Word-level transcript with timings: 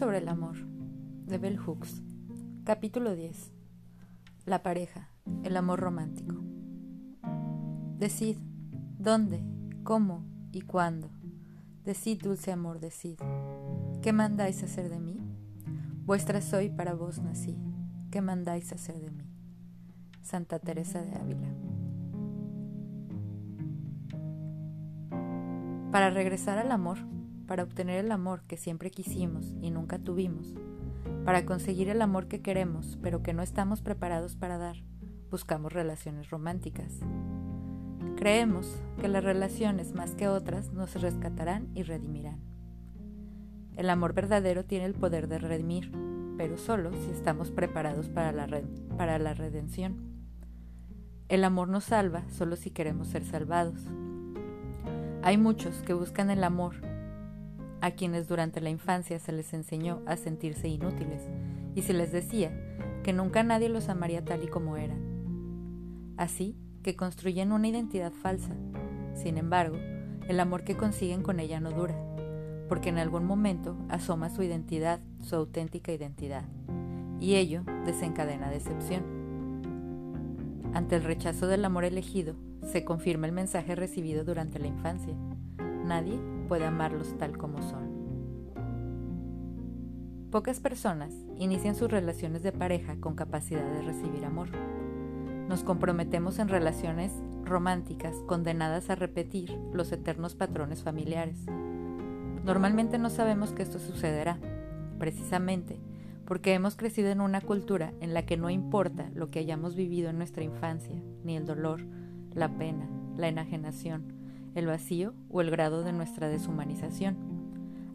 sobre 0.00 0.16
el 0.16 0.30
amor, 0.30 0.56
de 1.26 1.36
Bell 1.36 1.58
Hooks. 1.58 2.00
Capítulo 2.64 3.14
10. 3.14 3.52
La 4.46 4.62
pareja, 4.62 5.10
el 5.42 5.58
amor 5.58 5.78
romántico. 5.78 6.36
Decid, 7.98 8.38
¿dónde, 8.98 9.44
cómo 9.82 10.24
y 10.52 10.62
cuándo? 10.62 11.10
Decid, 11.84 12.22
dulce 12.22 12.50
amor, 12.50 12.80
decid. 12.80 13.18
¿Qué 14.00 14.14
mandáis 14.14 14.62
hacer 14.62 14.88
de 14.88 15.00
mí? 15.00 15.20
Vuestra 16.06 16.40
soy, 16.40 16.70
para 16.70 16.94
vos 16.94 17.18
nací. 17.18 17.58
¿Qué 18.10 18.22
mandáis 18.22 18.72
hacer 18.72 18.98
de 18.98 19.10
mí? 19.10 19.30
Santa 20.22 20.58
Teresa 20.60 21.02
de 21.02 21.14
Ávila. 21.14 21.48
Para 25.92 26.08
regresar 26.08 26.56
al 26.56 26.72
amor, 26.72 26.96
para 27.50 27.64
obtener 27.64 28.04
el 28.04 28.12
amor 28.12 28.44
que 28.46 28.56
siempre 28.56 28.92
quisimos 28.92 29.56
y 29.60 29.72
nunca 29.72 29.98
tuvimos, 29.98 30.54
para 31.24 31.44
conseguir 31.44 31.88
el 31.88 32.00
amor 32.00 32.28
que 32.28 32.42
queremos 32.42 32.96
pero 33.02 33.24
que 33.24 33.34
no 33.34 33.42
estamos 33.42 33.82
preparados 33.82 34.36
para 34.36 34.56
dar, 34.56 34.76
buscamos 35.32 35.72
relaciones 35.72 36.30
románticas. 36.30 37.00
Creemos 38.14 38.80
que 39.00 39.08
las 39.08 39.24
relaciones 39.24 39.94
más 39.94 40.14
que 40.14 40.28
otras 40.28 40.72
nos 40.72 40.94
rescatarán 41.02 41.66
y 41.74 41.82
redimirán. 41.82 42.38
El 43.76 43.90
amor 43.90 44.14
verdadero 44.14 44.64
tiene 44.64 44.84
el 44.84 44.94
poder 44.94 45.26
de 45.26 45.40
redimir, 45.40 45.90
pero 46.36 46.56
solo 46.56 46.92
si 46.92 47.10
estamos 47.10 47.50
preparados 47.50 48.08
para 48.08 48.30
la, 48.30 48.62
para 48.96 49.18
la 49.18 49.34
redención. 49.34 49.96
El 51.28 51.42
amor 51.42 51.66
nos 51.66 51.82
salva 51.82 52.22
solo 52.28 52.54
si 52.54 52.70
queremos 52.70 53.08
ser 53.08 53.24
salvados. 53.24 53.80
Hay 55.24 55.36
muchos 55.36 55.82
que 55.82 55.94
buscan 55.94 56.30
el 56.30 56.44
amor 56.44 56.89
a 57.80 57.92
quienes 57.92 58.28
durante 58.28 58.60
la 58.60 58.70
infancia 58.70 59.18
se 59.18 59.32
les 59.32 59.52
enseñó 59.54 60.02
a 60.06 60.16
sentirse 60.16 60.68
inútiles 60.68 61.22
y 61.74 61.82
se 61.82 61.92
les 61.92 62.12
decía 62.12 62.50
que 63.02 63.12
nunca 63.12 63.42
nadie 63.42 63.68
los 63.68 63.88
amaría 63.88 64.24
tal 64.24 64.44
y 64.44 64.48
como 64.48 64.76
eran. 64.76 64.98
Así 66.16 66.56
que 66.82 66.96
construyen 66.96 67.52
una 67.52 67.68
identidad 67.68 68.12
falsa. 68.12 68.54
Sin 69.14 69.38
embargo, 69.38 69.76
el 70.28 70.40
amor 70.40 70.64
que 70.64 70.76
consiguen 70.76 71.22
con 71.22 71.40
ella 71.40 71.60
no 71.60 71.70
dura, 71.70 71.96
porque 72.68 72.90
en 72.90 72.98
algún 72.98 73.24
momento 73.24 73.76
asoma 73.88 74.30
su 74.30 74.42
identidad, 74.42 75.00
su 75.22 75.36
auténtica 75.36 75.92
identidad, 75.92 76.44
y 77.18 77.34
ello 77.36 77.62
desencadena 77.84 78.50
decepción. 78.50 79.02
Ante 80.72 80.96
el 80.96 81.02
rechazo 81.02 81.48
del 81.48 81.64
amor 81.64 81.84
elegido, 81.84 82.36
se 82.70 82.84
confirma 82.84 83.26
el 83.26 83.32
mensaje 83.32 83.74
recibido 83.74 84.24
durante 84.24 84.58
la 84.58 84.68
infancia. 84.68 85.14
Nadie 85.90 86.20
puede 86.46 86.66
amarlos 86.66 87.18
tal 87.18 87.36
como 87.36 87.62
son. 87.62 87.90
Pocas 90.30 90.60
personas 90.60 91.12
inician 91.36 91.74
sus 91.74 91.90
relaciones 91.90 92.44
de 92.44 92.52
pareja 92.52 93.00
con 93.00 93.16
capacidad 93.16 93.68
de 93.68 93.82
recibir 93.82 94.24
amor. 94.24 94.50
Nos 95.48 95.64
comprometemos 95.64 96.38
en 96.38 96.48
relaciones 96.48 97.10
románticas 97.42 98.14
condenadas 98.28 98.88
a 98.88 98.94
repetir 98.94 99.50
los 99.72 99.90
eternos 99.90 100.36
patrones 100.36 100.84
familiares. 100.84 101.44
Normalmente 102.44 102.96
no 102.96 103.10
sabemos 103.10 103.50
que 103.50 103.64
esto 103.64 103.80
sucederá, 103.80 104.38
precisamente 105.00 105.80
porque 106.24 106.54
hemos 106.54 106.76
crecido 106.76 107.10
en 107.10 107.20
una 107.20 107.40
cultura 107.40 107.94
en 108.00 108.14
la 108.14 108.24
que 108.24 108.36
no 108.36 108.48
importa 108.48 109.10
lo 109.12 109.28
que 109.32 109.40
hayamos 109.40 109.74
vivido 109.74 110.08
en 110.10 110.18
nuestra 110.18 110.44
infancia, 110.44 111.02
ni 111.24 111.36
el 111.36 111.46
dolor, 111.46 111.84
la 112.32 112.56
pena, 112.56 112.88
la 113.16 113.26
enajenación, 113.26 114.19
el 114.54 114.66
vacío 114.66 115.14
o 115.28 115.40
el 115.40 115.50
grado 115.50 115.82
de 115.82 115.92
nuestra 115.92 116.28
deshumanización. 116.28 117.16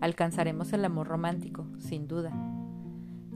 Alcanzaremos 0.02 0.74
el 0.74 0.86
amor 0.86 1.08
romántico, 1.08 1.68
sin 1.80 2.08
duda. 2.08 2.32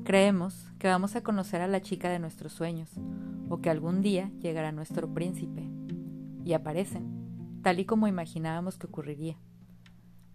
Creemos 0.03 0.71
que 0.79 0.87
vamos 0.87 1.15
a 1.15 1.21
conocer 1.21 1.61
a 1.61 1.67
la 1.67 1.81
chica 1.81 2.09
de 2.09 2.19
nuestros 2.19 2.53
sueños, 2.53 2.89
o 3.49 3.59
que 3.61 3.69
algún 3.69 4.01
día 4.01 4.31
llegará 4.39 4.71
nuestro 4.71 5.13
príncipe. 5.13 5.69
Y 6.45 6.53
aparecen, 6.53 7.59
tal 7.61 7.79
y 7.79 7.85
como 7.85 8.07
imaginábamos 8.07 8.77
que 8.77 8.87
ocurriría. 8.87 9.37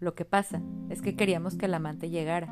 Lo 0.00 0.14
que 0.14 0.24
pasa 0.24 0.60
es 0.90 1.00
que 1.00 1.16
queríamos 1.16 1.56
que 1.56 1.66
el 1.66 1.74
amante 1.74 2.10
llegara, 2.10 2.48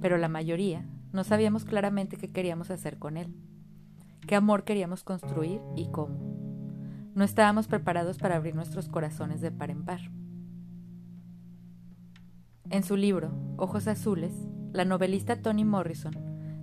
pero 0.00 0.18
la 0.18 0.28
mayoría 0.28 0.84
no 1.12 1.24
sabíamos 1.24 1.64
claramente 1.64 2.16
qué 2.16 2.30
queríamos 2.30 2.70
hacer 2.70 2.98
con 2.98 3.16
él, 3.16 3.32
qué 4.26 4.34
amor 4.34 4.64
queríamos 4.64 5.04
construir 5.04 5.60
y 5.76 5.88
cómo. 5.90 6.31
No 7.14 7.24
estábamos 7.24 7.68
preparados 7.68 8.16
para 8.16 8.36
abrir 8.36 8.54
nuestros 8.54 8.88
corazones 8.88 9.42
de 9.42 9.50
par 9.50 9.70
en 9.70 9.84
par. 9.84 10.00
En 12.70 12.82
su 12.82 12.96
libro, 12.96 13.32
Ojos 13.58 13.86
Azules, 13.86 14.32
la 14.72 14.86
novelista 14.86 15.42
Toni 15.42 15.62
Morrison 15.62 16.14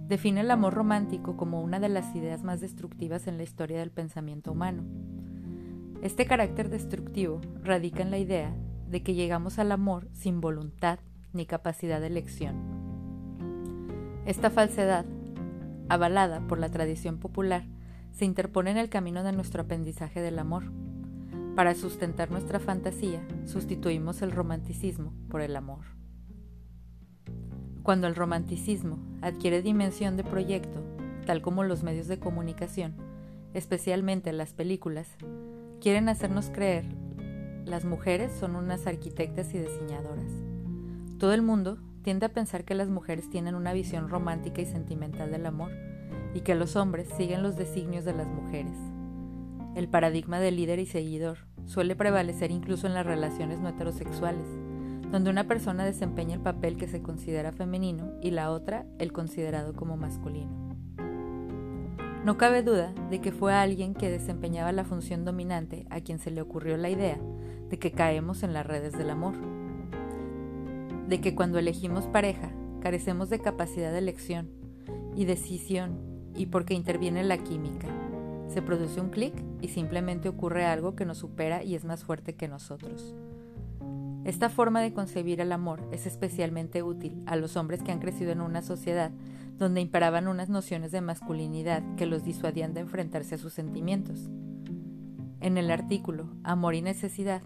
define 0.08 0.42
el 0.42 0.50
amor 0.50 0.74
romántico 0.74 1.38
como 1.38 1.62
una 1.62 1.80
de 1.80 1.90
las 1.90 2.16
ideas 2.16 2.44
más 2.44 2.62
destructivas 2.62 3.28
en 3.28 3.38
la 3.38 3.44
historia 3.44 3.78
del 3.78 3.92
pensamiento 3.92 4.52
humano. 4.52 4.84
Este 6.02 6.26
carácter 6.26 6.70
destructivo 6.70 7.42
radica 7.64 8.02
en 8.02 8.10
la 8.10 8.18
idea 8.18 8.56
de 8.90 9.04
que 9.04 9.14
llegamos 9.14 9.60
al 9.60 9.72
amor 9.72 10.08
sin 10.14 10.42
voluntad 10.42 10.98
ni 11.32 11.46
capacidad 11.46 12.02
de 12.02 12.08
elección. 12.08 12.56
Esta 14.26 14.50
falsedad, 14.50 15.06
avalada 15.90 16.42
por 16.48 16.58
la 16.58 16.70
tradición 16.70 17.20
popular, 17.20 17.66
se 18.12 18.26
interpone 18.26 18.72
en 18.72 18.78
el 18.78 18.90
camino 18.90 19.24
de 19.24 19.32
nuestro 19.32 19.64
aprendizaje 19.64 20.22
del 20.22 20.40
amor. 20.40 20.64
Para 21.56 21.76
sustentar 21.76 22.32
nuestra 22.32 22.60
fantasía, 22.60 23.26
sustituimos 23.46 24.22
el 24.22 24.32
romanticismo 24.32 25.14
por 25.30 25.42
el 25.42 25.56
amor. 25.56 25.86
Cuando 27.84 28.08
el 28.08 28.16
romanticismo 28.16 29.00
adquiere 29.22 29.62
dimensión 29.62 30.18
de 30.18 30.24
proyecto, 30.24 30.84
tal 31.26 31.42
como 31.42 31.64
los 31.64 31.84
medios 31.84 32.08
de 32.08 32.20
comunicación, 32.20 32.96
especialmente 33.54 34.32
las 34.34 34.54
películas, 34.54 35.08
quieren 35.80 36.10
hacernos 36.10 36.50
creer 36.50 36.86
las 37.70 37.86
mujeres 37.86 38.32
son 38.32 38.56
unas 38.56 38.88
arquitectas 38.88 39.54
y 39.54 39.60
diseñadoras. 39.60 40.32
Todo 41.20 41.34
el 41.34 41.44
mundo 41.44 41.78
tiende 42.02 42.26
a 42.26 42.34
pensar 42.34 42.64
que 42.64 42.74
las 42.74 42.90
mujeres 42.90 43.30
tienen 43.30 43.54
una 43.54 43.74
visión 43.74 44.10
romántica 44.10 44.62
y 44.62 44.66
sentimental 44.66 45.32
del 45.32 45.46
amor, 45.46 45.72
y 46.34 46.42
que 46.42 46.56
los 46.56 46.76
hombres 46.76 47.08
siguen 47.18 47.44
los 47.44 47.56
designios 47.56 48.06
de 48.06 48.14
las 48.14 48.28
mujeres. 48.28 48.76
El 49.76 49.88
paradigma 49.88 50.40
de 50.40 50.52
líder 50.52 50.80
y 50.80 50.86
seguidor 50.86 51.40
suele 51.66 51.96
prevalecer 51.96 52.52
incluso 52.52 52.88
en 52.88 52.94
las 52.94 53.06
relaciones 53.06 53.60
no 53.60 53.70
heterosexuales, 53.70 54.46
donde 55.12 55.30
una 55.30 55.48
persona 55.48 55.86
desempeña 55.86 56.36
el 56.36 56.42
papel 56.42 56.78
que 56.78 56.88
se 56.88 57.02
considera 57.02 57.52
femenino 57.52 58.12
y 58.22 58.32
la 58.32 58.52
otra 58.52 58.86
el 58.98 59.12
considerado 59.12 59.74
como 59.74 59.98
masculino. 59.98 60.70
No 62.26 62.38
cabe 62.38 62.64
duda 62.64 62.94
de 63.10 63.22
que 63.22 63.32
fue 63.32 63.54
alguien 63.54 63.94
que 63.94 64.10
desempeñaba 64.10 64.72
la 64.72 64.84
función 64.84 65.24
dominante 65.24 65.88
a 65.90 66.02
quien 66.02 66.20
se 66.20 66.32
le 66.32 66.42
ocurrió 66.42 66.76
la 66.78 66.90
idea 66.90 67.20
de 67.70 67.80
que 67.80 67.92
caemos 67.92 68.44
en 68.44 68.54
las 68.54 68.66
redes 68.66 68.94
del 68.98 69.10
amor, 69.10 69.36
de 71.08 71.22
que 71.22 71.34
cuando 71.34 71.60
elegimos 71.60 72.08
pareja 72.08 72.52
carecemos 72.82 73.30
de 73.30 73.40
capacidad 73.40 73.92
de 73.92 74.00
elección 74.00 74.52
y 75.16 75.26
decisión 75.26 76.09
y 76.40 76.46
porque 76.46 76.74
interviene 76.74 77.24
la 77.24 77.38
química. 77.38 77.88
Se 78.48 78.62
produce 78.62 79.02
un 79.02 79.10
clic 79.10 79.34
y 79.62 79.68
simplemente 79.68 80.30
ocurre 80.30 80.66
algo 80.66 80.96
que 80.96 81.06
nos 81.06 81.18
supera 81.18 81.64
y 81.64 81.76
es 81.76 81.84
más 81.84 82.06
fuerte 82.06 82.34
que 82.34 82.48
nosotros. 82.48 83.14
Esta 84.24 84.50
forma 84.50 84.82
de 84.82 84.94
concebir 84.94 85.42
el 85.42 85.52
amor 85.52 85.82
es 85.92 86.08
especialmente 86.08 86.82
útil 86.82 87.22
a 87.26 87.36
los 87.36 87.58
hombres 87.58 87.84
que 87.84 87.92
han 87.92 88.00
crecido 88.00 88.32
en 88.32 88.40
una 88.40 88.62
sociedad 88.62 89.12
donde 89.58 89.82
imperaban 89.82 90.30
unas 90.30 90.48
nociones 90.48 90.94
de 90.94 91.02
masculinidad 91.02 91.84
que 91.96 92.06
los 92.06 92.24
disuadían 92.24 92.74
de 92.74 92.82
enfrentarse 92.82 93.36
a 93.36 93.38
sus 93.38 93.52
sentimientos. 93.52 94.30
En 95.42 95.58
el 95.58 95.70
artículo 95.70 96.30
Amor 96.44 96.74
y 96.74 96.82
Necesidad, 96.82 97.42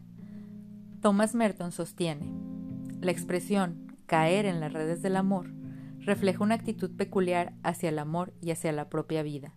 Thomas 1.01 1.33
Merton 1.33 1.71
sostiene, 1.71 2.31
la 3.01 3.11
expresión 3.11 3.91
caer 4.05 4.45
en 4.45 4.59
las 4.59 4.71
redes 4.71 5.01
del 5.01 5.15
amor 5.15 5.52
refleja 6.05 6.43
una 6.43 6.55
actitud 6.55 6.95
peculiar 6.95 7.53
hacia 7.63 7.89
el 7.89 7.99
amor 7.99 8.33
y 8.41 8.51
hacia 8.51 8.71
la 8.71 8.89
propia 8.89 9.23
vida, 9.23 9.55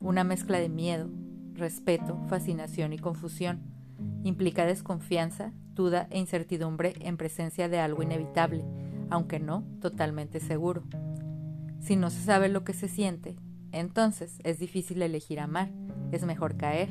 una 0.00 0.24
mezcla 0.24 0.58
de 0.58 0.68
miedo, 0.68 1.10
respeto, 1.54 2.20
fascinación 2.28 2.92
y 2.92 2.98
confusión. 2.98 3.62
Implica 4.24 4.66
desconfianza, 4.66 5.52
duda 5.74 6.08
e 6.10 6.18
incertidumbre 6.18 6.94
en 7.00 7.16
presencia 7.16 7.68
de 7.68 7.78
algo 7.78 8.02
inevitable, 8.02 8.64
aunque 9.10 9.38
no 9.38 9.64
totalmente 9.80 10.40
seguro. 10.40 10.82
Si 11.80 11.96
no 11.96 12.10
se 12.10 12.22
sabe 12.22 12.48
lo 12.48 12.64
que 12.64 12.72
se 12.72 12.88
siente, 12.88 13.36
entonces 13.70 14.38
es 14.42 14.58
difícil 14.58 15.02
elegir 15.02 15.40
amar, 15.40 15.70
es 16.12 16.24
mejor 16.24 16.56
caer. 16.56 16.88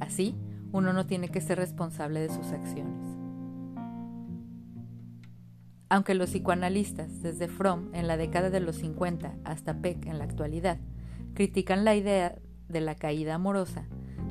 Así, 0.00 0.34
uno 0.72 0.92
no 0.92 1.06
tiene 1.06 1.28
que 1.28 1.40
ser 1.40 1.58
responsable 1.58 2.20
de 2.20 2.28
sus 2.28 2.48
acciones. 2.48 3.05
Aunque 5.88 6.14
los 6.14 6.30
psicoanalistas, 6.30 7.22
desde 7.22 7.48
Fromm 7.48 7.94
en 7.94 8.08
la 8.08 8.16
década 8.16 8.50
de 8.50 8.60
los 8.60 8.76
50 8.76 9.36
hasta 9.44 9.80
Peck 9.80 10.06
en 10.06 10.18
la 10.18 10.24
actualidad, 10.24 10.78
critican 11.34 11.84
la 11.84 11.94
idea 11.94 12.38
de 12.68 12.80
la 12.80 12.96
caída 12.96 13.34
amorosa, 13.34 13.86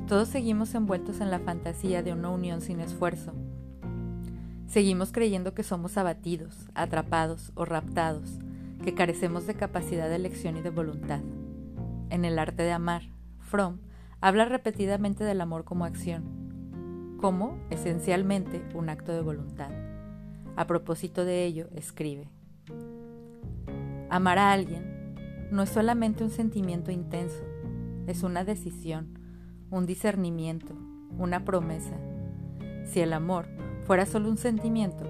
todos 0.06 0.28
seguimos 0.28 0.74
envueltos 0.74 1.20
en 1.20 1.30
la 1.30 1.40
fantasía 1.40 2.02
de 2.02 2.12
una 2.12 2.30
unión 2.30 2.60
sin 2.60 2.80
esfuerzo. 2.80 3.32
Seguimos 4.68 5.10
creyendo 5.10 5.54
que 5.54 5.62
somos 5.62 5.96
abatidos, 5.96 6.68
atrapados 6.74 7.50
o 7.54 7.64
raptados, 7.64 8.38
que 8.84 8.94
carecemos 8.94 9.46
de 9.46 9.54
capacidad 9.54 10.08
de 10.08 10.16
elección 10.16 10.56
y 10.56 10.60
de 10.60 10.70
voluntad. 10.70 11.22
En 12.10 12.24
el 12.24 12.38
arte 12.38 12.62
de 12.62 12.72
amar, 12.72 13.02
Fromm 13.40 13.80
habla 14.20 14.44
repetidamente 14.44 15.24
del 15.24 15.40
amor 15.40 15.64
como 15.64 15.84
acción, 15.84 17.16
como 17.20 17.58
esencialmente 17.70 18.62
un 18.74 18.90
acto 18.90 19.12
de 19.12 19.22
voluntad. 19.22 19.70
A 20.56 20.66
propósito 20.66 21.26
de 21.26 21.44
ello, 21.44 21.68
escribe, 21.74 22.30
Amar 24.08 24.38
a 24.38 24.52
alguien 24.52 25.14
no 25.50 25.62
es 25.62 25.68
solamente 25.68 26.24
un 26.24 26.30
sentimiento 26.30 26.90
intenso, 26.90 27.44
es 28.06 28.22
una 28.22 28.42
decisión, 28.42 29.18
un 29.70 29.84
discernimiento, 29.84 30.74
una 31.18 31.44
promesa. 31.44 31.98
Si 32.84 33.00
el 33.00 33.12
amor 33.12 33.48
fuera 33.84 34.06
solo 34.06 34.30
un 34.30 34.38
sentimiento, 34.38 35.04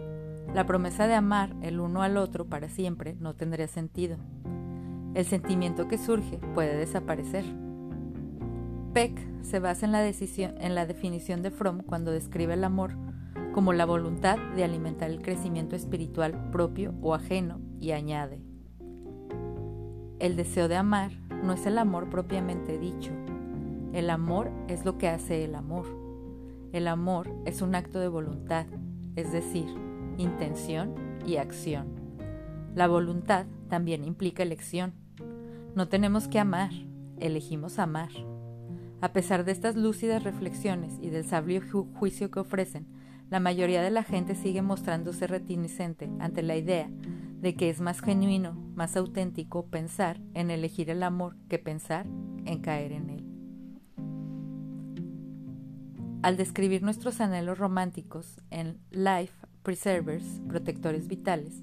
la 0.53 0.67
promesa 0.67 1.07
de 1.07 1.15
amar 1.15 1.55
el 1.63 1.79
uno 1.79 2.03
al 2.03 2.17
otro 2.17 2.47
para 2.47 2.69
siempre 2.69 3.15
no 3.21 3.35
tendría 3.35 3.69
sentido. 3.69 4.17
El 5.15 5.27
sentimiento 5.27 5.87
que 5.87 5.97
surge 5.97 6.39
puede 6.55 6.77
desaparecer. 6.77 7.45
Peck 8.93 9.17
se 9.43 9.61
basa 9.61 9.87
en 9.87 9.93
la, 9.93 10.01
decisión, 10.01 10.55
en 10.59 10.75
la 10.75 10.87
definición 10.87 11.43
de 11.43 11.53
Fromm 11.53 11.83
cuando 11.83 12.11
describe 12.11 12.55
el 12.55 12.65
amor 12.65 13.06
como 13.57 13.73
la 13.73 13.87
voluntad 13.87 14.37
de 14.55 14.65
alimentar 14.65 15.11
el 15.11 15.23
crecimiento 15.23 15.77
espiritual 15.77 16.51
propio 16.51 16.93
o 17.01 17.15
ajeno 17.15 17.59
y 17.81 17.93
añade, 17.93 18.43
el 20.19 20.37
deseo 20.37 20.69
de 20.69 20.77
amar 20.77 21.13
no 21.43 21.55
es 21.55 21.65
el 21.65 21.79
amor 21.79 22.11
propiamente 22.11 22.79
dicho, 22.79 23.13
el 23.95 24.11
amor 24.11 24.51
es 24.69 24.85
lo 24.85 24.99
que 24.99 25.09
hace 25.09 25.43
el 25.43 25.55
amor. 25.55 25.87
El 26.75 26.87
amor 26.87 27.31
es 27.47 27.63
un 27.63 27.75
acto 27.75 27.99
de 27.99 28.09
voluntad, 28.09 28.67
es 29.15 29.33
decir, 29.33 29.65
intención 30.19 30.95
y 31.27 31.39
acción. 31.39 31.87
La 32.75 32.87
voluntad 32.89 33.47
también 33.71 34.05
implica 34.05 34.43
elección. 34.43 34.93
No 35.75 35.89
tenemos 35.89 36.29
que 36.29 36.39
amar, 36.39 36.73
elegimos 37.21 37.79
amar. 37.79 38.11
A 39.01 39.15
pesar 39.15 39.47
de 39.47 39.53
estas 39.53 39.77
lúcidas 39.77 40.25
reflexiones 40.25 40.99
y 41.01 41.09
del 41.09 41.25
sabio 41.25 41.63
juicio 41.95 42.31
que 42.31 42.41
ofrecen, 42.41 42.96
la 43.29 43.41
mayoría 43.41 43.83
de 43.83 43.91
la 43.91 44.03
gente 44.03 44.35
sigue 44.35 44.63
mostrándose 44.63 45.27
retinicente 45.27 46.11
ante 46.21 46.43
la 46.43 46.57
idea 46.57 46.89
de 47.41 47.55
que 47.55 47.71
es 47.71 47.81
más 47.81 48.01
genuino, 48.01 48.55
más 48.75 48.97
auténtico 48.97 49.67
pensar 49.67 50.21
en 50.35 50.51
elegir 50.51 50.91
el 50.91 51.03
amor 51.03 51.37
que 51.49 51.59
pensar 51.59 52.07
en 52.45 52.61
caer 52.61 52.93
en 52.93 53.11
él. 53.11 53.27
Al 56.23 56.37
describir 56.37 56.83
nuestros 56.83 57.21
anhelos 57.21 57.59
románticos 57.59 58.41
en 58.51 58.79
Life 58.91 59.47
Preservers, 59.63 60.41
Protectores 60.49 61.07
Vitales, 61.07 61.63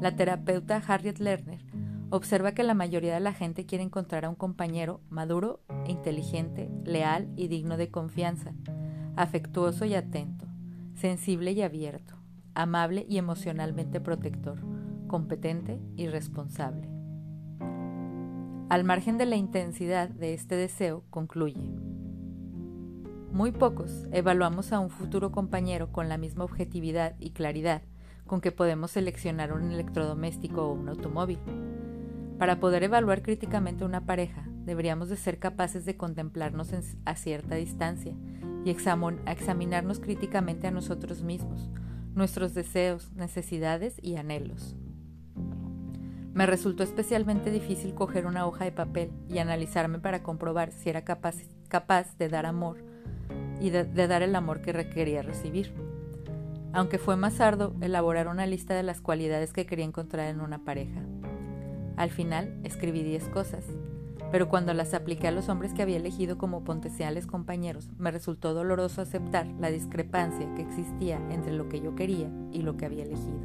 la 0.00 0.16
terapeuta 0.16 0.82
Harriet 0.86 1.18
Lerner 1.18 1.64
observa 2.10 2.52
que 2.52 2.62
la 2.62 2.74
mayoría 2.74 3.14
de 3.14 3.20
la 3.20 3.34
gente 3.34 3.66
quiere 3.66 3.84
encontrar 3.84 4.24
a 4.24 4.30
un 4.30 4.34
compañero 4.34 5.02
maduro, 5.10 5.60
inteligente, 5.86 6.70
leal 6.84 7.28
y 7.36 7.48
digno 7.48 7.76
de 7.76 7.90
confianza, 7.90 8.54
afectuoso 9.16 9.84
y 9.84 9.94
atento, 9.94 10.47
sensible 10.98 11.52
y 11.52 11.62
abierto, 11.62 12.14
amable 12.54 13.06
y 13.08 13.18
emocionalmente 13.18 14.00
protector, 14.00 14.58
competente 15.06 15.80
y 15.96 16.08
responsable. 16.08 16.88
Al 18.68 18.82
margen 18.82 19.16
de 19.16 19.26
la 19.26 19.36
intensidad 19.36 20.08
de 20.08 20.34
este 20.34 20.56
deseo, 20.56 21.04
concluye, 21.10 21.70
muy 23.30 23.52
pocos 23.52 24.08
evaluamos 24.10 24.72
a 24.72 24.80
un 24.80 24.90
futuro 24.90 25.30
compañero 25.30 25.92
con 25.92 26.08
la 26.08 26.18
misma 26.18 26.44
objetividad 26.44 27.14
y 27.20 27.30
claridad 27.30 27.82
con 28.26 28.40
que 28.40 28.52
podemos 28.52 28.90
seleccionar 28.90 29.52
un 29.52 29.70
electrodoméstico 29.70 30.66
o 30.66 30.72
un 30.72 30.88
automóvil. 30.88 31.38
Para 32.38 32.58
poder 32.58 32.82
evaluar 32.82 33.22
críticamente 33.22 33.84
una 33.84 34.04
pareja, 34.04 34.46
deberíamos 34.64 35.08
de 35.08 35.16
ser 35.16 35.38
capaces 35.38 35.84
de 35.86 35.96
contemplarnos 35.96 36.72
a 37.04 37.14
cierta 37.14 37.54
distancia 37.54 38.14
y 38.64 38.70
examinarnos 38.70 40.00
críticamente 40.00 40.66
a 40.66 40.70
nosotros 40.70 41.22
mismos, 41.22 41.70
nuestros 42.14 42.54
deseos, 42.54 43.12
necesidades 43.12 43.96
y 44.02 44.16
anhelos. 44.16 44.76
Me 46.38 46.46
resultó 46.46 46.84
especialmente 46.84 47.50
difícil 47.50 47.94
coger 47.94 48.24
una 48.24 48.46
hoja 48.46 48.64
de 48.64 48.70
papel 48.70 49.10
y 49.28 49.38
analizarme 49.38 49.98
para 49.98 50.22
comprobar 50.22 50.70
si 50.70 50.88
era 50.88 51.02
capaz, 51.02 51.36
de 52.16 52.28
dar 52.28 52.46
amor 52.46 52.76
y 53.60 53.70
de, 53.70 53.84
dar 54.06 54.22
el 54.22 54.36
amor 54.36 54.60
que 54.60 54.72
requería 54.72 55.22
recibir. 55.22 55.72
Aunque 56.72 56.98
fue 56.98 57.16
más 57.16 57.40
arduo 57.40 57.74
elaborar 57.80 58.28
una 58.28 58.46
lista 58.46 58.74
de 58.74 58.84
las 58.84 59.00
cualidades 59.00 59.52
que 59.52 59.66
quería 59.66 59.84
encontrar 59.84 60.28
en 60.28 60.40
una 60.40 60.64
pareja. 60.64 61.00
Al 61.96 62.10
final 62.10 62.60
escribí 62.62 63.02
10 63.02 63.30
cosas, 63.30 63.64
pero 64.30 64.48
cuando 64.48 64.74
las 64.74 64.94
apliqué 64.94 65.28
a 65.28 65.32
los 65.32 65.48
hombres 65.48 65.72
que 65.72 65.82
había 65.82 65.96
elegido 65.96 66.36
como 66.36 66.64
potenciales 66.64 67.26
compañeros, 67.26 67.88
me 67.98 68.10
resultó 68.10 68.52
doloroso 68.52 69.00
aceptar 69.00 69.46
la 69.58 69.70
discrepancia 69.70 70.54
que 70.54 70.62
existía 70.62 71.20
entre 71.30 71.52
lo 71.52 71.68
que 71.68 71.80
yo 71.80 71.94
quería 71.94 72.30
y 72.52 72.62
lo 72.62 72.76
que 72.76 72.86
había 72.86 73.04
elegido. 73.04 73.40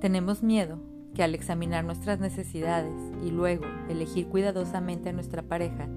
Tenemos 0.00 0.42
miedo 0.42 0.80
que 1.14 1.22
al 1.22 1.34
examinar 1.34 1.84
nuestras 1.84 2.18
necesidades 2.18 2.94
y 3.24 3.30
luego 3.30 3.64
elegir 3.88 4.26
cuidadosamente 4.26 5.10
a 5.10 5.12
nuestra 5.12 5.42
pareja, 5.42 5.88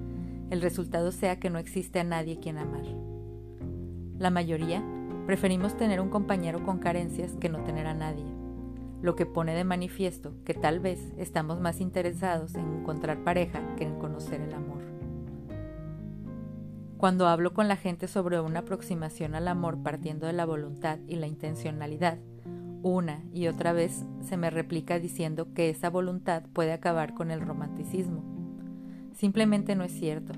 el 0.50 0.62
resultado 0.62 1.10
sea 1.10 1.40
que 1.40 1.50
no 1.50 1.58
existe 1.58 1.98
a 1.98 2.04
nadie 2.04 2.38
quien 2.38 2.58
amar. 2.58 2.84
La 4.18 4.30
mayoría 4.30 4.84
preferimos 5.26 5.76
tener 5.76 6.00
un 6.00 6.08
compañero 6.08 6.62
con 6.62 6.78
carencias 6.78 7.32
que 7.40 7.48
no 7.48 7.64
tener 7.64 7.86
a 7.86 7.94
nadie, 7.94 8.24
lo 9.02 9.14
que 9.14 9.26
pone 9.26 9.54
de 9.54 9.64
manifiesto 9.64 10.34
que 10.44 10.54
tal 10.54 10.80
vez 10.80 11.12
estamos 11.16 11.60
más 11.60 11.80
interesados 11.80 12.54
en 12.54 12.80
encontrar 12.80 13.24
pareja 13.24 13.60
que 13.76 13.84
en 13.84 13.98
conocer 13.98 14.40
el 14.40 14.54
amor. 14.54 14.82
Cuando 16.96 17.26
hablo 17.26 17.52
con 17.52 17.68
la 17.68 17.76
gente 17.76 18.08
sobre 18.08 18.40
una 18.40 18.60
aproximación 18.60 19.34
al 19.34 19.48
amor 19.48 19.82
partiendo 19.82 20.26
de 20.26 20.32
la 20.32 20.46
voluntad 20.46 20.98
y 21.06 21.16
la 21.16 21.26
intencionalidad, 21.26 22.18
una 22.82 23.22
y 23.32 23.48
otra 23.48 23.72
vez 23.72 24.04
se 24.20 24.36
me 24.36 24.50
replica 24.50 24.98
diciendo 24.98 25.52
que 25.52 25.70
esa 25.70 25.90
voluntad 25.90 26.44
puede 26.52 26.72
acabar 26.72 27.14
con 27.14 27.30
el 27.30 27.40
romanticismo 27.40 28.36
Simplemente 29.16 29.74
no 29.74 29.84
es 29.84 29.92
cierto. 29.92 30.34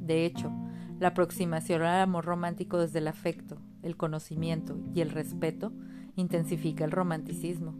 De 0.00 0.26
hecho, 0.26 0.50
la 0.98 1.08
aproximación 1.08 1.82
al 1.82 2.00
amor 2.00 2.24
romántico 2.24 2.78
desde 2.78 2.98
el 2.98 3.06
afecto, 3.06 3.58
el 3.82 3.96
conocimiento 3.96 4.76
y 4.92 5.02
el 5.02 5.10
respeto 5.10 5.72
intensifica 6.16 6.84
el 6.84 6.90
romanticismo. 6.90 7.76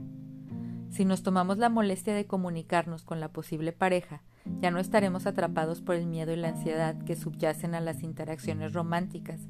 Si 0.91 1.05
nos 1.05 1.23
tomamos 1.23 1.59
la 1.59 1.69
molestia 1.69 2.15
de 2.15 2.27
comunicarnos 2.27 3.05
con 3.05 3.21
la 3.21 3.29
posible 3.29 3.73
pareja, 3.73 4.23
ya 4.61 4.71
no 4.71 4.79
estaremos 4.79 5.27
atrapados 5.27 5.81
por 5.81 5.95
el 5.95 6.07
miedo 6.07 6.33
y 6.33 6.37
la 6.37 6.49
ansiedad 6.49 6.97
que 7.05 7.17
subyacen 7.17 7.75
a 7.75 7.81
las 7.81 8.03
interacciones 8.03 8.73
románticas 8.73 9.41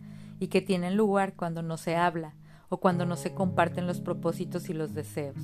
y 0.41 0.49
que 0.49 0.61
tienen 0.61 0.97
lugar 0.97 1.35
cuando 1.35 1.63
no 1.63 1.77
se 1.77 1.97
habla 1.97 2.35
o 2.69 2.79
cuando 2.79 3.07
no 3.07 3.17
se 3.17 3.33
comparten 3.33 3.87
los 3.87 4.01
propósitos 4.01 4.69
y 4.69 4.75
los 4.75 4.95
deseos. 4.95 5.39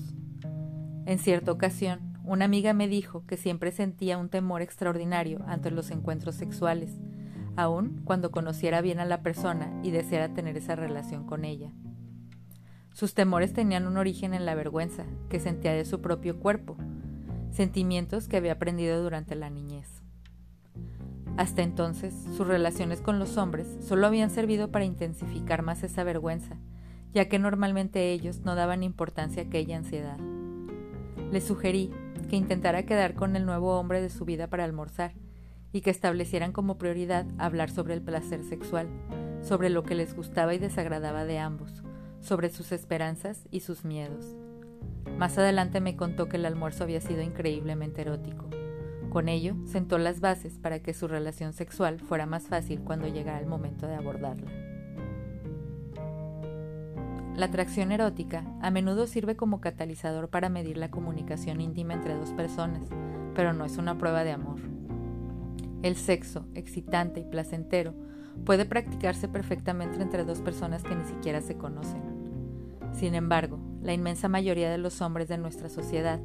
En 1.06 1.18
cierta 1.18 1.52
ocasión, 1.52 2.18
una 2.24 2.46
amiga 2.46 2.72
me 2.72 2.88
dijo 2.88 3.24
que 3.26 3.36
siempre 3.36 3.70
sentía 3.70 4.18
un 4.18 4.28
temor 4.28 4.62
extraordinario 4.62 5.42
ante 5.46 5.70
los 5.70 5.90
encuentros 5.90 6.34
sexuales, 6.34 6.98
aun 7.56 8.00
cuando 8.04 8.30
conociera 8.30 8.80
bien 8.80 8.98
a 8.98 9.04
la 9.04 9.22
persona 9.22 9.72
y 9.82 9.90
deseara 9.90 10.32
tener 10.34 10.56
esa 10.56 10.74
relación 10.74 11.24
con 11.26 11.44
ella. 11.44 11.72
Sus 12.94 13.12
temores 13.12 13.52
tenían 13.52 13.88
un 13.88 13.96
origen 13.96 14.34
en 14.34 14.46
la 14.46 14.54
vergüenza 14.54 15.04
que 15.28 15.40
sentía 15.40 15.72
de 15.72 15.84
su 15.84 16.00
propio 16.00 16.38
cuerpo, 16.38 16.76
sentimientos 17.50 18.28
que 18.28 18.36
había 18.36 18.52
aprendido 18.52 19.02
durante 19.02 19.34
la 19.34 19.50
niñez. 19.50 19.88
Hasta 21.36 21.62
entonces, 21.62 22.14
sus 22.36 22.46
relaciones 22.46 23.00
con 23.00 23.18
los 23.18 23.36
hombres 23.36 23.66
solo 23.80 24.06
habían 24.06 24.30
servido 24.30 24.70
para 24.70 24.84
intensificar 24.84 25.62
más 25.62 25.82
esa 25.82 26.04
vergüenza, 26.04 26.56
ya 27.12 27.28
que 27.28 27.40
normalmente 27.40 28.12
ellos 28.12 28.42
no 28.44 28.54
daban 28.54 28.84
importancia 28.84 29.42
a 29.42 29.46
aquella 29.46 29.76
ansiedad. 29.76 30.18
Le 31.32 31.40
sugerí 31.40 31.90
que 32.30 32.36
intentara 32.36 32.86
quedar 32.86 33.14
con 33.14 33.34
el 33.34 33.44
nuevo 33.44 33.76
hombre 33.76 34.02
de 34.02 34.08
su 34.08 34.24
vida 34.24 34.46
para 34.46 34.62
almorzar 34.62 35.14
y 35.72 35.80
que 35.80 35.90
establecieran 35.90 36.52
como 36.52 36.78
prioridad 36.78 37.26
hablar 37.38 37.70
sobre 37.70 37.94
el 37.94 38.02
placer 38.02 38.44
sexual, 38.44 38.86
sobre 39.42 39.68
lo 39.68 39.82
que 39.82 39.96
les 39.96 40.14
gustaba 40.14 40.54
y 40.54 40.58
desagradaba 40.58 41.24
de 41.24 41.40
ambos, 41.40 41.82
sobre 42.24 42.50
sus 42.50 42.72
esperanzas 42.72 43.46
y 43.50 43.60
sus 43.60 43.84
miedos. 43.84 44.34
Más 45.18 45.38
adelante 45.38 45.80
me 45.80 45.94
contó 45.94 46.28
que 46.28 46.38
el 46.38 46.46
almuerzo 46.46 46.84
había 46.84 47.00
sido 47.00 47.22
increíblemente 47.22 48.00
erótico. 48.00 48.48
Con 49.10 49.28
ello, 49.28 49.54
sentó 49.66 49.98
las 49.98 50.20
bases 50.20 50.58
para 50.58 50.80
que 50.80 50.94
su 50.94 51.06
relación 51.06 51.52
sexual 51.52 52.00
fuera 52.00 52.26
más 52.26 52.48
fácil 52.48 52.80
cuando 52.80 53.06
llegara 53.06 53.38
el 53.38 53.46
momento 53.46 53.86
de 53.86 53.94
abordarla. 53.94 54.50
La 57.36 57.46
atracción 57.46 57.92
erótica 57.92 58.44
a 58.60 58.70
menudo 58.70 59.06
sirve 59.06 59.36
como 59.36 59.60
catalizador 59.60 60.30
para 60.30 60.48
medir 60.48 60.78
la 60.78 60.90
comunicación 60.90 61.60
íntima 61.60 61.94
entre 61.94 62.14
dos 62.14 62.30
personas, 62.32 62.88
pero 63.34 63.52
no 63.52 63.64
es 63.64 63.76
una 63.76 63.98
prueba 63.98 64.24
de 64.24 64.32
amor. 64.32 64.60
El 65.82 65.96
sexo, 65.96 66.46
excitante 66.54 67.20
y 67.20 67.24
placentero, 67.24 67.92
puede 68.44 68.64
practicarse 68.64 69.28
perfectamente 69.28 70.00
entre 70.00 70.24
dos 70.24 70.40
personas 70.40 70.82
que 70.82 70.94
ni 70.94 71.04
siquiera 71.04 71.40
se 71.40 71.56
conocen. 71.56 72.13
Sin 72.94 73.14
embargo, 73.14 73.58
la 73.82 73.92
inmensa 73.92 74.28
mayoría 74.28 74.70
de 74.70 74.78
los 74.78 75.02
hombres 75.02 75.28
de 75.28 75.36
nuestra 75.36 75.68
sociedad 75.68 76.20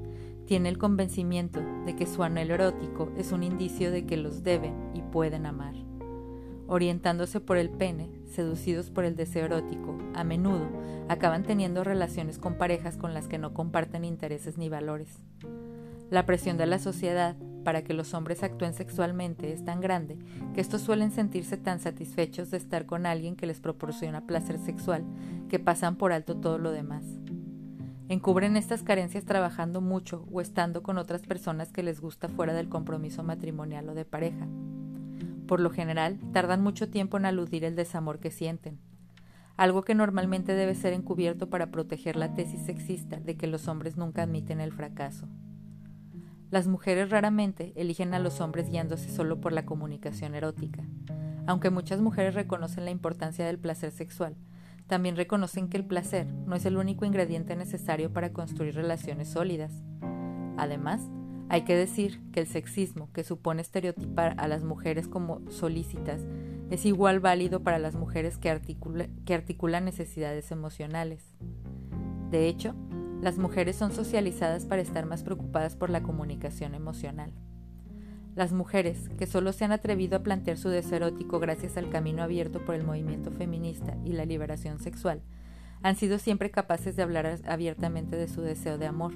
tiene 0.46 0.70
el 0.70 0.78
convencimiento 0.78 1.60
de 1.86 1.96
que 1.96 2.06
su 2.06 2.24
anhelo 2.24 2.54
erótico 2.54 3.12
es 3.18 3.32
un 3.32 3.44
indicio 3.44 3.92
de 3.92 4.06
que 4.06 4.18
los 4.18 4.44
deben 4.44 4.74
y 4.94 5.02
pueden 5.02 5.46
amar. 5.46 5.74
Orientándose 6.68 7.40
por 7.40 7.58
el 7.58 7.72
pene, 7.72 8.12
seducidos 8.28 8.92
por 8.92 9.04
el 9.04 9.16
deseo 9.16 9.46
erótico, 9.46 9.98
a 10.14 10.24
menudo 10.24 10.68
acaban 11.08 11.44
teniendo 11.44 11.84
relaciones 11.84 12.38
con 12.38 12.56
parejas 12.56 12.98
con 12.98 13.16
las 13.16 13.28
que 13.28 13.40
no 13.40 13.54
comparten 13.56 14.06
intereses 14.06 14.60
ni 14.60 14.70
valores. 14.70 15.20
La 16.12 16.28
presión 16.28 16.58
de 16.58 16.68
la 16.68 16.78
sociedad 16.78 17.36
para 17.64 17.84
que 17.84 17.94
los 17.94 18.14
hombres 18.14 18.44
actúen 18.44 18.74
sexualmente 18.74 19.52
es 19.52 19.64
tan 19.64 19.82
grande 19.82 20.18
que 20.54 20.62
estos 20.62 20.82
suelen 20.82 21.12
sentirse 21.12 21.58
tan 21.58 21.80
satisfechos 21.80 22.52
de 22.52 22.58
estar 22.58 22.86
con 22.86 23.06
alguien 23.06 23.36
que 23.36 23.48
les 23.48 23.60
proporciona 23.60 24.26
placer 24.26 24.60
sexual 24.60 25.04
que 25.50 25.60
pasan 25.60 25.96
por 25.96 26.12
alto 26.12 26.38
todo 26.38 26.58
lo 26.58 26.72
demás. 26.72 27.04
Encubren 28.10 28.58
estas 28.58 28.82
carencias 28.82 29.24
trabajando 29.24 29.82
mucho 29.82 30.26
o 30.32 30.42
estando 30.42 30.82
con 30.82 30.98
otras 30.98 31.22
personas 31.22 31.72
que 31.72 31.84
les 31.84 32.02
gusta 32.02 32.28
fuera 32.28 32.54
del 32.54 32.68
compromiso 32.68 33.24
matrimonial 33.24 33.88
o 33.88 33.94
de 33.94 34.04
pareja. 34.04 34.48
Por 35.46 35.60
lo 35.60 35.70
general, 35.70 36.20
tardan 36.34 36.64
mucho 36.64 36.90
tiempo 36.90 37.18
en 37.18 37.26
aludir 37.26 37.64
el 37.64 37.76
desamor 37.76 38.20
que 38.20 38.32
sienten, 38.32 38.80
algo 39.58 39.84
que 39.84 39.94
normalmente 39.94 40.54
debe 40.54 40.74
ser 40.74 40.94
encubierto 40.94 41.50
para 41.50 41.70
proteger 41.70 42.16
la 42.16 42.34
tesis 42.34 42.62
sexista 42.62 43.18
de 43.20 43.36
que 43.36 43.46
los 43.46 43.68
hombres 43.68 43.98
nunca 43.98 44.24
admiten 44.24 44.60
el 44.60 44.72
fracaso. 44.72 45.28
Las 46.52 46.68
mujeres 46.68 47.12
raramente 47.12 47.74
eligen 47.76 48.14
a 48.14 48.20
los 48.20 48.42
hombres 48.42 48.70
guiándose 48.70 49.12
solo 49.12 49.40
por 49.40 49.54
la 49.54 49.66
comunicación 49.66 50.34
erótica. 50.34 50.84
Aunque 51.46 51.70
muchas 51.70 52.02
mujeres 52.02 52.34
reconocen 52.34 52.86
la 52.86 52.92
importancia 52.92 53.46
del 53.46 53.60
placer 53.60 53.92
sexual, 53.92 54.36
también 54.88 55.16
reconocen 55.16 55.70
que 55.70 55.78
el 55.78 55.86
placer 55.86 56.26
no 56.48 56.56
es 56.56 56.66
el 56.66 56.78
único 56.78 57.06
ingrediente 57.06 57.56
necesario 57.56 58.12
para 58.12 58.34
construir 58.34 58.74
relaciones 58.74 59.30
sólidas. 59.30 59.72
Además, 60.58 61.08
hay 61.50 61.62
que 61.62 61.76
decir 61.76 62.20
que 62.32 62.40
el 62.40 62.48
sexismo, 62.48 63.12
que 63.14 63.24
supone 63.24 63.62
estereotipar 63.62 64.36
a 64.40 64.48
las 64.48 64.64
mujeres 64.64 65.08
como 65.08 65.42
solícitas, 65.52 66.22
es 66.72 66.86
igual 66.86 67.20
válido 67.20 67.62
para 67.62 67.78
las 67.78 67.96
mujeres 67.96 68.40
que, 68.40 68.60
que 69.26 69.34
articulan 69.36 69.86
necesidades 69.86 70.52
emocionales. 70.52 71.24
De 72.32 72.48
hecho, 72.48 72.76
las 73.22 73.38
mujeres 73.38 73.76
son 73.76 73.92
socializadas 73.92 74.66
para 74.66 74.82
estar 74.82 75.06
más 75.06 75.24
preocupadas 75.24 75.76
por 75.76 75.90
la 75.90 76.02
comunicación 76.02 76.74
emocional. 76.74 77.32
Las 78.36 78.54
mujeres, 78.54 79.10
que 79.18 79.28
solo 79.28 79.52
se 79.52 79.66
han 79.66 79.72
atrevido 79.72 80.18
a 80.18 80.24
plantear 80.24 80.58
su 80.58 80.70
deseo 80.70 80.98
erótico 80.98 81.40
gracias 81.40 81.76
al 81.76 81.90
camino 81.90 82.24
abierto 82.24 82.64
por 82.64 82.76
el 82.76 82.84
movimiento 82.84 83.32
feminista 83.32 83.98
y 84.06 84.14
la 84.14 84.26
liberación 84.26 84.80
sexual, 84.80 85.22
han 85.82 85.96
sido 85.96 86.20
siempre 86.20 86.52
capaces 86.52 86.96
de 86.96 87.04
hablar 87.04 87.40
abiertamente 87.46 88.16
de 88.16 88.28
su 88.28 88.42
deseo 88.42 88.78
de 88.78 88.86
amor, 88.86 89.14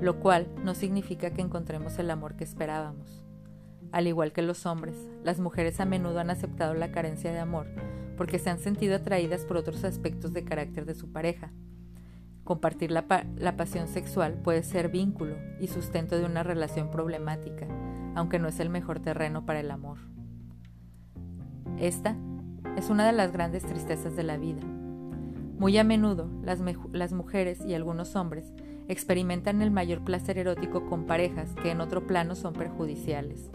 lo 0.00 0.20
cual 0.20 0.48
no 0.64 0.74
significa 0.74 1.30
que 1.30 1.42
encontremos 1.42 1.98
el 1.98 2.10
amor 2.10 2.36
que 2.36 2.44
esperábamos. 2.44 3.24
Al 3.92 4.06
igual 4.06 4.32
que 4.32 4.42
los 4.42 4.66
hombres, 4.66 4.96
las 5.24 5.40
mujeres 5.40 5.80
a 5.80 5.84
menudo 5.84 6.20
han 6.20 6.30
aceptado 6.30 6.74
la 6.74 6.92
carencia 6.92 7.32
de 7.32 7.38
amor 7.38 7.66
porque 8.16 8.38
se 8.38 8.50
han 8.50 8.58
sentido 8.58 8.96
atraídas 8.96 9.44
por 9.44 9.56
otros 9.56 9.84
aspectos 9.84 10.32
de 10.32 10.44
carácter 10.44 10.86
de 10.86 10.94
su 10.94 11.12
pareja, 11.12 11.52
Compartir 12.46 12.92
la, 12.92 13.08
pasión 13.56 13.88
sexual 13.88 14.34
puede 14.34 14.62
ser 14.62 14.88
vínculo 14.88 15.34
y 15.60 15.66
sustento 15.66 16.16
de 16.16 16.24
una 16.24 16.44
relación 16.44 16.92
problemática, 16.92 17.66
aunque 18.14 18.38
no 18.38 18.46
es 18.46 18.60
el 18.60 18.70
mejor 18.70 19.00
terreno 19.00 19.44
para 19.44 19.58
el 19.58 19.68
amor. 19.68 19.98
Esta 21.76 22.16
es 22.76 22.88
una 22.88 23.04
de 23.04 23.10
las 23.10 23.32
grandes 23.32 23.64
tristezas 23.64 24.14
de 24.14 24.22
la 24.22 24.36
vida. 24.36 24.62
Muy 25.58 25.76
a 25.76 25.82
menudo 25.82 26.30
las, 26.44 27.12
mujeres 27.12 27.64
y 27.66 27.74
algunos 27.74 28.14
hombres 28.14 28.52
experimentan 28.86 29.60
el 29.60 29.72
mayor 29.72 30.04
placer 30.04 30.38
erótico 30.38 30.86
con 30.86 31.04
parejas 31.04 31.52
que 31.60 31.72
en 31.72 31.80
otro 31.80 32.06
plano 32.06 32.36
son 32.36 32.52
perjudiciales. 32.52 33.50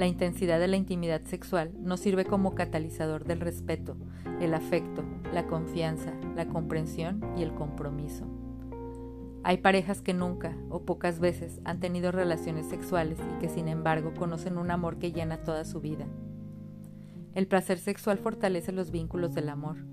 La 0.00 0.06
intensidad 0.06 0.58
de 0.58 0.66
la 0.66 0.78
intimidad 0.78 1.20
sexual 1.24 1.72
no 1.78 1.98
sirve 1.98 2.24
como 2.24 2.54
catalizador 2.54 3.26
del 3.26 3.38
respeto, 3.38 3.98
el 4.40 4.54
afecto, 4.54 5.04
la 5.34 5.46
confianza, 5.46 6.14
la 6.34 6.48
comprensión 6.48 7.20
y 7.36 7.42
el 7.42 7.52
compromiso. 7.52 8.24
Hay 9.42 9.58
parejas 9.58 10.00
que 10.00 10.14
nunca 10.14 10.56
o 10.70 10.86
pocas 10.86 11.20
veces 11.20 11.60
han 11.66 11.80
tenido 11.80 12.12
relaciones 12.12 12.64
sexuales 12.64 13.18
y 13.18 13.40
que 13.40 13.50
sin 13.50 13.68
embargo 13.68 14.14
conocen 14.14 14.56
un 14.56 14.70
amor 14.70 14.98
que 14.98 15.12
llena 15.12 15.44
toda 15.44 15.66
su 15.66 15.82
vida. 15.82 16.06
El 17.34 17.46
placer 17.46 17.78
sexual 17.78 18.16
fortalece 18.16 18.72
los 18.72 18.90
vínculos 18.90 19.34
del 19.34 19.50
amor, 19.50 19.84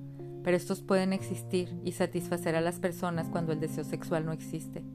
pero 0.42 0.56
estos 0.56 0.82
pueden 0.82 1.12
existir 1.12 1.78
y 1.84 1.92
satisfacer 1.92 2.56
a 2.56 2.62
las 2.62 2.80
personas 2.80 3.28
cuando 3.28 3.52
el 3.52 3.60
deseo 3.60 3.84
sexual 3.84 4.26
no 4.26 4.32
existe. 4.32 4.86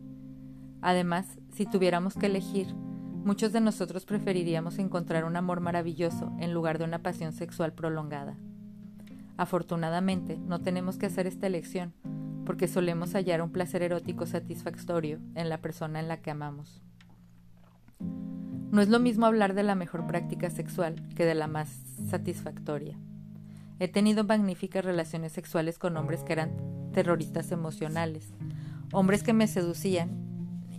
Además, 0.81 1.39
si 1.53 1.67
tuviéramos 1.67 2.15
que 2.15 2.25
elegir, 2.25 2.75
Muchos 3.25 3.53
de 3.53 3.61
nosotros 3.61 4.05
preferiríamos 4.05 4.81
encontrar 4.81 5.25
un 5.25 5.37
amor 5.37 5.61
maravilloso 5.61 6.33
en 6.41 6.53
lugar 6.53 6.79
de 6.79 6.85
una 6.85 7.05
pasión 7.05 7.33
sexual 7.33 7.73
prolongada. 7.73 8.37
Afortunadamente, 9.37 10.39
no 10.39 10.61
tenemos 10.61 10.99
que 10.99 11.07
hacer 11.07 11.29
esta 11.29 11.47
elección, 11.47 11.95
porque 12.45 12.67
solemos 12.67 13.13
hallar 13.13 13.41
un 13.41 13.53
placer 13.53 13.85
erótico 13.85 14.27
satisfactorio 14.27 15.21
en 15.37 15.49
la 15.49 15.59
persona 15.59 16.01
en 16.01 16.09
la 16.09 16.17
que 16.17 16.33
amamos. 16.33 16.83
No 18.73 18.81
es 18.81 18.89
lo 18.89 18.99
mismo 18.99 19.27
hablar 19.27 19.55
de 19.55 19.63
la 19.63 19.77
mejor 19.77 20.05
práctica 20.09 20.51
sexual 20.51 20.97
que 21.15 21.25
de 21.25 21.37
la 21.37 21.47
más 21.47 21.69
satisfactoria. 22.11 22.99
He 23.79 23.87
tenido 23.87 24.25
magníficas 24.25 24.85
relaciones 24.85 25.31
sexuales 25.31 25.79
con 25.79 25.97
hombres 25.97 26.25
que 26.25 26.33
eran 26.33 26.57
terroristas 26.93 27.53
emocionales, 27.53 28.35
hombres 28.93 29.23
que 29.23 29.33
me 29.33 29.47
seducían 29.47 30.32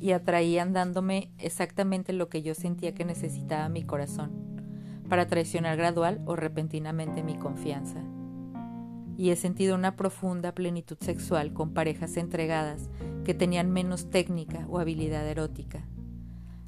y 0.03 0.11
atraían 0.11 0.73
dándome 0.73 1.31
exactamente 1.37 2.11
lo 2.11 2.27
que 2.27 2.41
yo 2.41 2.55
sentía 2.55 2.93
que 2.93 3.05
necesitaba 3.05 3.69
mi 3.69 3.83
corazón, 3.83 4.33
para 5.07 5.27
traicionar 5.27 5.77
gradual 5.77 6.21
o 6.25 6.35
repentinamente 6.35 7.23
mi 7.23 7.37
confianza. 7.37 8.03
Y 9.15 9.29
he 9.29 9.37
sentido 9.37 9.75
una 9.75 9.95
profunda 9.95 10.53
plenitud 10.53 10.97
sexual 10.99 11.53
con 11.53 11.73
parejas 11.73 12.17
entregadas 12.17 12.89
que 13.23 13.33
tenían 13.33 13.71
menos 13.71 14.09
técnica 14.09 14.67
o 14.67 14.79
habilidad 14.79 15.25
erótica. 15.25 15.87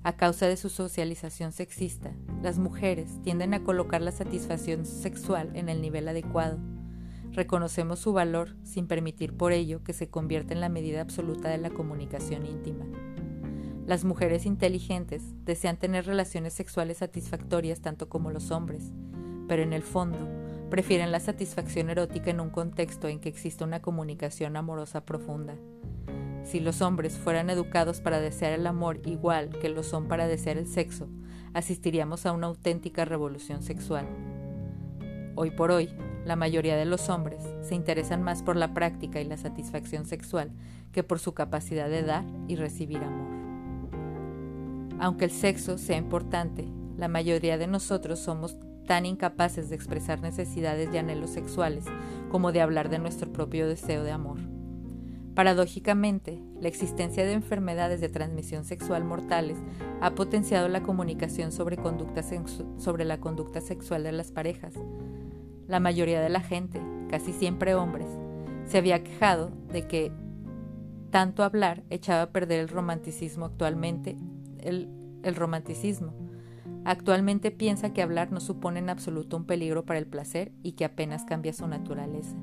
A 0.03 0.15
causa 0.15 0.47
de 0.47 0.55
su 0.55 0.69
socialización 0.69 1.51
sexista, 1.51 2.13
las 2.41 2.57
mujeres 2.57 3.21
tienden 3.21 3.53
a 3.53 3.65
colocar 3.65 4.01
la 4.01 4.13
satisfacción 4.13 4.85
sexual 4.85 5.53
en 5.55 5.67
el 5.67 5.81
nivel 5.81 6.07
adecuado. 6.07 6.57
Reconocemos 7.33 7.99
su 7.99 8.13
valor 8.13 8.55
sin 8.63 8.87
permitir 8.87 9.35
por 9.35 9.51
ello 9.51 9.83
que 9.83 9.91
se 9.91 10.07
convierta 10.07 10.53
en 10.53 10.61
la 10.61 10.69
medida 10.69 11.01
absoluta 11.01 11.49
de 11.49 11.57
la 11.57 11.69
comunicación 11.69 12.45
íntima. 12.45 12.85
Las 13.85 14.03
mujeres 14.03 14.47
inteligentes 14.47 15.21
desean 15.45 15.77
tener 15.77 16.07
relaciones 16.07 16.53
sexuales 16.53 16.97
satisfactorias 16.97 17.81
tanto 17.81 18.09
como 18.09 18.31
los 18.31 18.49
hombres, 18.49 18.91
pero 19.47 19.61
en 19.61 19.73
el 19.73 19.83
fondo 19.83 20.17
prefieren 20.71 21.11
la 21.11 21.19
satisfacción 21.19 21.91
erótica 21.91 22.31
en 22.31 22.39
un 22.39 22.49
contexto 22.49 23.07
en 23.07 23.19
que 23.19 23.29
existe 23.29 23.63
una 23.63 23.83
comunicación 23.83 24.57
amorosa 24.57 25.05
profunda. 25.05 25.55
Si 26.43 26.59
los 26.59 26.81
hombres 26.81 27.13
fueran 27.17 27.51
educados 27.51 28.01
para 28.01 28.19
desear 28.19 28.53
el 28.53 28.65
amor 28.65 29.01
igual 29.05 29.49
que 29.49 29.69
lo 29.69 29.83
son 29.83 30.07
para 30.07 30.27
desear 30.27 30.57
el 30.57 30.67
sexo, 30.67 31.07
asistiríamos 31.53 32.25
a 32.25 32.31
una 32.31 32.47
auténtica 32.47 33.05
revolución 33.05 33.61
sexual. 33.61 34.07
Hoy 35.35 35.51
por 35.51 35.69
hoy, 35.69 35.89
la 36.25 36.35
mayoría 36.35 36.75
de 36.75 36.85
los 36.85 37.09
hombres 37.09 37.43
se 37.61 37.75
interesan 37.75 38.23
más 38.23 38.41
por 38.41 38.55
la 38.55 38.73
práctica 38.73 39.21
y 39.21 39.25
la 39.25 39.37
satisfacción 39.37 40.05
sexual 40.05 40.51
que 40.91 41.03
por 41.03 41.19
su 41.19 41.33
capacidad 41.33 41.87
de 41.87 42.01
dar 42.01 42.25
y 42.47 42.55
recibir 42.55 43.03
amor. 43.03 43.34
Aunque 44.99 45.25
el 45.25 45.31
sexo 45.31 45.77
sea 45.77 45.97
importante, 45.97 46.67
la 46.97 47.07
mayoría 47.07 47.57
de 47.57 47.67
nosotros 47.67 48.19
somos 48.19 48.57
tan 48.85 49.05
incapaces 49.05 49.69
de 49.69 49.75
expresar 49.75 50.21
necesidades 50.21 50.89
y 50.93 50.97
anhelos 50.97 51.31
sexuales 51.31 51.85
como 52.29 52.51
de 52.51 52.61
hablar 52.61 52.89
de 52.89 52.99
nuestro 52.99 53.31
propio 53.31 53.67
deseo 53.67 54.03
de 54.03 54.11
amor. 54.11 54.37
Paradójicamente, 55.33 56.41
la 56.61 56.69
existencia 56.69 57.25
de 57.25 57.33
enfermedades 57.33 57.99
de 57.99 58.07
transmisión 58.07 58.63
sexual 58.63 59.03
mortales 59.03 59.57
ha 59.99 60.15
potenciado 60.15 60.69
la 60.69 60.81
comunicación 60.81 61.51
sobre, 61.51 61.77
sobre 62.77 63.03
la 63.03 63.19
conducta 63.19 63.59
sexual 63.59 64.03
de 64.03 64.13
las 64.13 64.31
parejas. 64.31 64.73
La 65.67 65.81
mayoría 65.81 66.21
de 66.21 66.29
la 66.29 66.39
gente, 66.39 66.81
casi 67.09 67.33
siempre 67.33 67.75
hombres, 67.75 68.07
se 68.65 68.77
había 68.77 69.03
quejado 69.03 69.51
de 69.73 69.87
que 69.87 70.11
tanto 71.09 71.43
hablar 71.43 71.83
echaba 71.89 72.21
a 72.21 72.31
perder 72.31 72.61
el 72.61 72.69
romanticismo 72.69 73.45
actualmente 73.45 74.15
el, 74.65 75.35
romanticismo. 75.35 76.13
Actualmente 76.83 77.49
piensa 77.51 77.93
que 77.93 78.01
hablar 78.01 78.31
no 78.31 78.39
supone 78.39 78.79
en 78.79 78.89
absoluto 78.89 79.37
un 79.37 79.45
peligro 79.45 79.85
para 79.85 79.99
el 79.99 80.05
placer 80.05 80.51
y 80.61 80.73
que 80.73 80.85
apenas 80.85 81.25
cambia 81.25 81.53
su 81.53 81.67
naturaleza. 81.67 82.35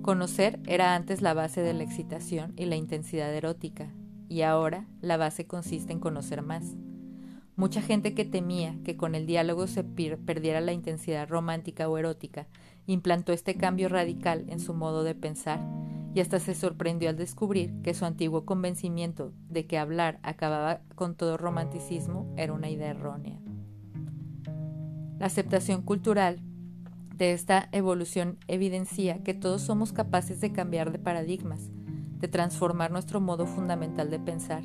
Conocer 0.00 0.60
era 0.66 0.94
antes 0.94 1.20
la 1.20 1.34
base 1.34 1.60
de 1.60 1.74
la 1.74 1.82
excitación 1.82 2.54
y 2.56 2.66
la 2.66 2.76
intensidad 2.76 3.34
erótica, 3.34 3.92
y 4.28 4.42
ahora 4.42 4.86
la 5.00 5.16
base 5.16 5.46
consiste 5.46 5.92
en 5.92 6.00
conocer 6.00 6.42
más. 6.42 6.76
Mucha 7.56 7.80
gente 7.80 8.14
que 8.14 8.24
temía 8.24 8.76
que 8.84 8.96
con 8.96 9.14
el 9.14 9.26
diálogo 9.26 9.66
se 9.66 9.82
perdiera 9.82 10.60
la 10.60 10.72
intensidad 10.72 11.28
romántica 11.28 11.88
o 11.88 11.98
erótica 11.98 12.46
implantó 12.86 13.32
este 13.32 13.56
cambio 13.56 13.88
radical 13.88 14.44
en 14.48 14.60
su 14.60 14.74
modo 14.74 15.04
de 15.04 15.14
pensar 15.14 15.60
y 16.16 16.20
hasta 16.20 16.40
se 16.40 16.54
sorprendió 16.54 17.10
al 17.10 17.16
descubrir 17.18 17.74
que 17.82 17.92
su 17.92 18.06
antiguo 18.06 18.46
convencimiento 18.46 19.34
de 19.50 19.66
que 19.66 19.76
hablar 19.76 20.18
acababa 20.22 20.80
con 20.94 21.14
todo 21.14 21.36
romanticismo 21.36 22.32
era 22.38 22.54
una 22.54 22.70
idea 22.70 22.88
errónea. 22.88 23.38
La 25.18 25.26
aceptación 25.26 25.82
cultural 25.82 26.40
de 27.14 27.32
esta 27.32 27.68
evolución 27.70 28.38
evidencia 28.48 29.22
que 29.24 29.34
todos 29.34 29.60
somos 29.60 29.92
capaces 29.92 30.40
de 30.40 30.52
cambiar 30.52 30.90
de 30.90 30.98
paradigmas, 30.98 31.68
de 32.18 32.28
transformar 32.28 32.90
nuestro 32.90 33.20
modo 33.20 33.44
fundamental 33.44 34.08
de 34.08 34.18
pensar 34.18 34.62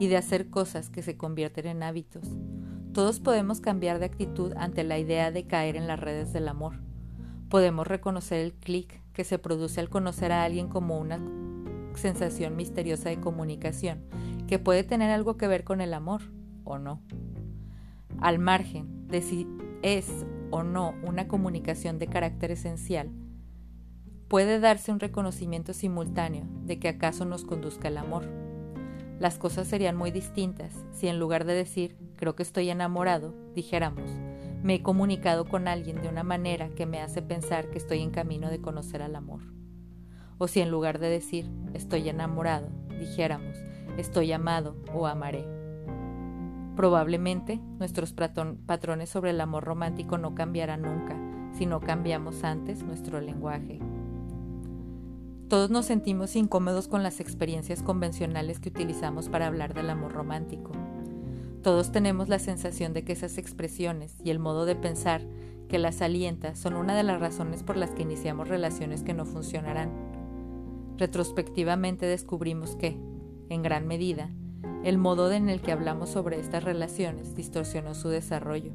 y 0.00 0.06
de 0.06 0.16
hacer 0.16 0.48
cosas 0.48 0.88
que 0.88 1.02
se 1.02 1.18
convierten 1.18 1.66
en 1.66 1.82
hábitos. 1.82 2.26
Todos 2.94 3.20
podemos 3.20 3.60
cambiar 3.60 3.98
de 3.98 4.06
actitud 4.06 4.54
ante 4.56 4.84
la 4.84 4.98
idea 4.98 5.30
de 5.30 5.46
caer 5.46 5.76
en 5.76 5.86
las 5.86 6.00
redes 6.00 6.32
del 6.32 6.48
amor. 6.48 6.80
Podemos 7.50 7.86
reconocer 7.86 8.40
el 8.40 8.54
clic 8.54 9.03
que 9.14 9.24
se 9.24 9.38
produce 9.38 9.80
al 9.80 9.88
conocer 9.88 10.32
a 10.32 10.44
alguien 10.44 10.68
como 10.68 10.98
una 10.98 11.18
sensación 11.94 12.56
misteriosa 12.56 13.08
de 13.08 13.20
comunicación 13.20 14.04
que 14.46 14.58
puede 14.58 14.84
tener 14.84 15.10
algo 15.10 15.36
que 15.36 15.48
ver 15.48 15.64
con 15.64 15.80
el 15.80 15.94
amor 15.94 16.22
o 16.64 16.78
no. 16.78 17.00
Al 18.20 18.38
margen 18.38 19.08
de 19.08 19.22
si 19.22 19.46
es 19.82 20.26
o 20.50 20.62
no 20.62 20.94
una 21.02 21.28
comunicación 21.28 21.98
de 21.98 22.08
carácter 22.08 22.50
esencial, 22.50 23.10
puede 24.28 24.60
darse 24.60 24.92
un 24.92 25.00
reconocimiento 25.00 25.72
simultáneo 25.72 26.46
de 26.64 26.78
que 26.78 26.88
acaso 26.88 27.24
nos 27.24 27.44
conduzca 27.44 27.88
el 27.88 27.98
amor. 27.98 28.24
Las 29.20 29.38
cosas 29.38 29.68
serían 29.68 29.96
muy 29.96 30.10
distintas 30.10 30.72
si 30.92 31.06
en 31.06 31.18
lugar 31.18 31.44
de 31.44 31.54
decir 31.54 31.96
creo 32.16 32.34
que 32.34 32.42
estoy 32.42 32.68
enamorado, 32.70 33.34
dijéramos 33.54 34.10
me 34.64 34.76
he 34.76 34.82
comunicado 34.82 35.44
con 35.44 35.68
alguien 35.68 36.00
de 36.00 36.08
una 36.08 36.22
manera 36.22 36.70
que 36.70 36.86
me 36.86 37.02
hace 37.02 37.20
pensar 37.20 37.68
que 37.68 37.76
estoy 37.76 38.00
en 38.00 38.10
camino 38.10 38.48
de 38.48 38.62
conocer 38.62 39.02
al 39.02 39.14
amor. 39.14 39.42
O 40.38 40.48
si 40.48 40.62
en 40.62 40.70
lugar 40.70 40.98
de 40.98 41.10
decir 41.10 41.50
estoy 41.74 42.08
enamorado, 42.08 42.70
dijéramos 42.98 43.58
estoy 43.98 44.32
amado 44.32 44.74
o 44.94 45.06
amaré. 45.06 45.46
Probablemente 46.76 47.60
nuestros 47.78 48.14
patrones 48.14 49.10
sobre 49.10 49.30
el 49.32 49.42
amor 49.42 49.64
romántico 49.64 50.16
no 50.16 50.34
cambiarán 50.34 50.80
nunca 50.80 51.14
si 51.52 51.66
no 51.66 51.80
cambiamos 51.80 52.42
antes 52.42 52.82
nuestro 52.82 53.20
lenguaje. 53.20 53.80
Todos 55.48 55.68
nos 55.68 55.84
sentimos 55.84 56.36
incómodos 56.36 56.88
con 56.88 57.02
las 57.02 57.20
experiencias 57.20 57.82
convencionales 57.82 58.60
que 58.60 58.70
utilizamos 58.70 59.28
para 59.28 59.46
hablar 59.46 59.74
del 59.74 59.90
amor 59.90 60.14
romántico. 60.14 60.72
Todos 61.64 61.92
tenemos 61.92 62.28
la 62.28 62.38
sensación 62.38 62.92
de 62.92 63.04
que 63.04 63.14
esas 63.14 63.38
expresiones 63.38 64.18
y 64.22 64.28
el 64.28 64.38
modo 64.38 64.66
de 64.66 64.76
pensar 64.76 65.22
que 65.66 65.78
las 65.78 66.02
alienta 66.02 66.56
son 66.56 66.74
una 66.74 66.94
de 66.94 67.04
las 67.04 67.18
razones 67.18 67.62
por 67.62 67.78
las 67.78 67.92
que 67.92 68.02
iniciamos 68.02 68.48
relaciones 68.48 69.02
que 69.02 69.14
no 69.14 69.24
funcionarán. 69.24 69.90
Retrospectivamente 70.98 72.04
descubrimos 72.04 72.76
que, 72.76 72.98
en 73.48 73.62
gran 73.62 73.86
medida, 73.86 74.28
el 74.84 74.98
modo 74.98 75.32
en 75.32 75.48
el 75.48 75.62
que 75.62 75.72
hablamos 75.72 76.10
sobre 76.10 76.38
estas 76.38 76.64
relaciones 76.64 77.34
distorsionó 77.34 77.94
su 77.94 78.10
desarrollo. 78.10 78.74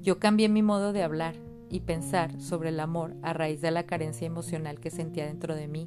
Yo 0.00 0.18
cambié 0.18 0.48
mi 0.48 0.62
modo 0.62 0.92
de 0.92 1.04
hablar 1.04 1.36
y 1.70 1.82
pensar 1.82 2.40
sobre 2.40 2.70
el 2.70 2.80
amor 2.80 3.14
a 3.22 3.32
raíz 3.32 3.60
de 3.60 3.70
la 3.70 3.84
carencia 3.84 4.26
emocional 4.26 4.80
que 4.80 4.90
sentía 4.90 5.26
dentro 5.26 5.54
de 5.54 5.68
mí 5.68 5.86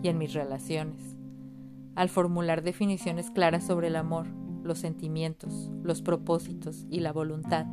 y 0.00 0.06
en 0.06 0.18
mis 0.18 0.32
relaciones. 0.32 1.16
Al 1.96 2.08
formular 2.08 2.62
definiciones 2.62 3.32
claras 3.32 3.66
sobre 3.66 3.88
el 3.88 3.96
amor, 3.96 4.28
los 4.66 4.78
sentimientos, 4.78 5.70
los 5.82 6.02
propósitos 6.02 6.86
y 6.90 7.00
la 7.00 7.12
voluntad, 7.12 7.66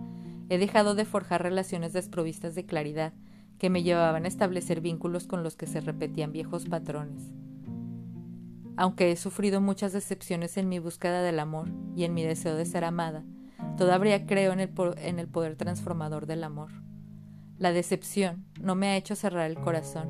he 0.49 0.57
dejado 0.57 0.95
de 0.95 1.05
forjar 1.05 1.43
relaciones 1.43 1.93
desprovistas 1.93 2.55
de 2.55 2.65
claridad 2.65 3.13
que 3.57 3.69
me 3.69 3.83
llevaban 3.83 4.25
a 4.25 4.27
establecer 4.27 4.81
vínculos 4.81 5.27
con 5.27 5.43
los 5.43 5.55
que 5.55 5.67
se 5.67 5.81
repetían 5.81 6.31
viejos 6.31 6.65
patrones. 6.65 7.33
Aunque 8.75 9.11
he 9.11 9.15
sufrido 9.15 9.61
muchas 9.61 9.93
decepciones 9.93 10.57
en 10.57 10.67
mi 10.67 10.79
búsqueda 10.79 11.21
del 11.21 11.39
amor 11.39 11.69
y 11.95 12.03
en 12.03 12.13
mi 12.13 12.23
deseo 12.23 12.55
de 12.55 12.65
ser 12.65 12.83
amada, 12.83 13.23
todavía 13.77 14.25
creo 14.25 14.51
en 14.51 14.59
el, 14.59 15.27
poder 15.27 15.55
transformador 15.55 16.25
del 16.25 16.43
amor. 16.43 16.71
La 17.57 17.71
decepción 17.71 18.45
no 18.59 18.75
me 18.75 18.87
ha 18.87 18.97
hecho 18.97 19.15
cerrar 19.15 19.49
el 19.49 19.59
corazón. 19.59 20.09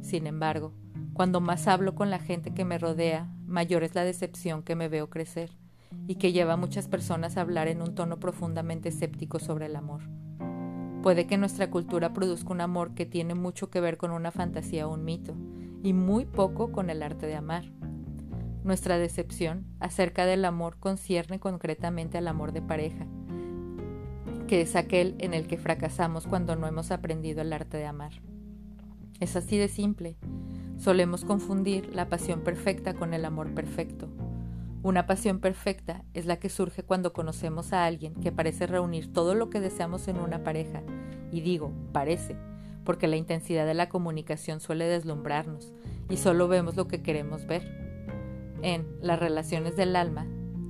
Sin 0.00 0.26
embargo, 0.26 0.72
cuando 1.12 1.40
más 1.40 1.66
hablo 1.66 1.94
con 1.94 2.10
la 2.10 2.20
gente 2.20 2.54
que 2.54 2.64
me 2.64 2.78
rodea, 2.78 3.28
mayor 3.46 3.82
es 3.82 3.94
la 3.94 4.04
decepción 4.04 4.62
que 4.62 4.76
me 4.76 4.88
veo 4.88 5.10
crecer 5.10 5.50
y 6.06 6.16
que 6.16 6.32
lleva 6.32 6.54
a 6.54 6.56
muchas 6.56 6.88
personas 6.88 7.36
a 7.36 7.40
hablar 7.40 7.68
en 7.68 7.82
un 7.82 7.94
tono 7.94 8.18
profundamente 8.18 8.90
escéptico 8.90 9.38
sobre 9.38 9.66
el 9.66 9.76
amor. 9.76 10.02
Puede 11.02 11.26
que 11.26 11.38
nuestra 11.38 11.70
cultura 11.70 12.12
produzca 12.12 12.52
un 12.52 12.60
amor 12.60 12.94
que 12.94 13.06
tiene 13.06 13.34
mucho 13.34 13.70
que 13.70 13.80
ver 13.80 13.96
con 13.96 14.10
una 14.10 14.32
fantasía 14.32 14.88
o 14.88 14.94
un 14.94 15.04
mito, 15.04 15.34
y 15.82 15.92
muy 15.92 16.24
poco 16.24 16.72
con 16.72 16.90
el 16.90 17.02
arte 17.02 17.26
de 17.26 17.36
amar. 17.36 17.64
Nuestra 18.64 18.98
decepción 18.98 19.66
acerca 19.78 20.26
del 20.26 20.44
amor 20.44 20.78
concierne 20.80 21.38
concretamente 21.38 22.18
al 22.18 22.26
amor 22.26 22.50
de 22.50 22.62
pareja, 22.62 23.06
que 24.48 24.62
es 24.62 24.74
aquel 24.74 25.14
en 25.18 25.34
el 25.34 25.46
que 25.46 25.58
fracasamos 25.58 26.26
cuando 26.26 26.56
no 26.56 26.66
hemos 26.66 26.90
aprendido 26.90 27.42
el 27.42 27.52
arte 27.52 27.76
de 27.76 27.86
amar. 27.86 28.20
Es 29.20 29.36
así 29.36 29.56
de 29.56 29.68
simple. 29.68 30.16
Solemos 30.76 31.24
confundir 31.24 31.94
la 31.94 32.08
pasión 32.08 32.40
perfecta 32.40 32.94
con 32.94 33.14
el 33.14 33.24
amor 33.24 33.54
perfecto. 33.54 34.08
Una 34.86 35.04
pasión 35.04 35.40
perfecta 35.40 36.04
es 36.14 36.26
la 36.26 36.36
que 36.36 36.48
surge 36.48 36.84
cuando 36.84 37.12
conocemos 37.12 37.72
a 37.72 37.86
alguien 37.86 38.14
que 38.14 38.30
parece 38.30 38.68
reunir 38.68 39.12
todo 39.12 39.34
lo 39.34 39.50
que 39.50 39.58
deseamos 39.58 40.06
en 40.06 40.20
una 40.20 40.44
pareja. 40.44 40.84
Y 41.32 41.40
digo, 41.40 41.72
parece, 41.90 42.36
porque 42.84 43.08
la 43.08 43.16
intensidad 43.16 43.66
de 43.66 43.74
la 43.74 43.88
comunicación 43.88 44.60
suele 44.60 44.84
deslumbrarnos 44.84 45.72
y 46.08 46.18
solo 46.18 46.46
vemos 46.46 46.76
lo 46.76 46.86
que 46.86 47.02
queremos 47.02 47.48
ver. 47.48 47.64
En 48.62 48.86
Las 49.00 49.18
relaciones 49.18 49.74
del 49.74 49.96
alma, 49.96 50.24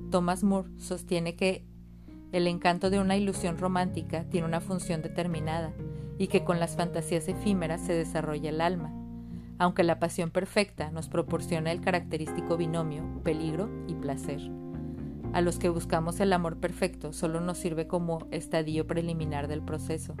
Thomas 0.09 0.43
Moore 0.43 0.71
sostiene 0.79 1.35
que 1.35 1.67
el 2.31 2.47
encanto 2.47 2.89
de 2.89 2.99
una 2.99 3.17
ilusión 3.17 3.59
romántica 3.59 4.23
tiene 4.31 4.47
una 4.47 4.61
función 4.61 5.03
determinada 5.03 5.73
y 6.17 6.25
que 6.25 6.43
con 6.43 6.59
las 6.59 6.75
fantasías 6.75 7.27
efímeras 7.27 7.81
se 7.81 7.93
desarrolla 7.93 8.49
el 8.49 8.61
alma, 8.61 8.91
aunque 9.59 9.83
la 9.83 9.99
pasión 9.99 10.29
perfecta 10.29 10.91
nos 10.91 11.07
proporciona 11.09 11.71
el 11.71 11.81
característico 11.81 12.57
binomio 12.57 13.03
peligro 13.23 13.69
y 13.87 13.95
placer. 13.95 14.41
A 15.33 15.41
los 15.41 15.59
que 15.59 15.69
buscamos 15.69 16.19
el 16.19 16.33
amor 16.33 16.57
perfecto 16.57 17.13
solo 17.13 17.41
nos 17.41 17.57
sirve 17.57 17.87
como 17.87 18.27
estadio 18.31 18.87
preliminar 18.87 19.47
del 19.47 19.61
proceso. 19.61 20.15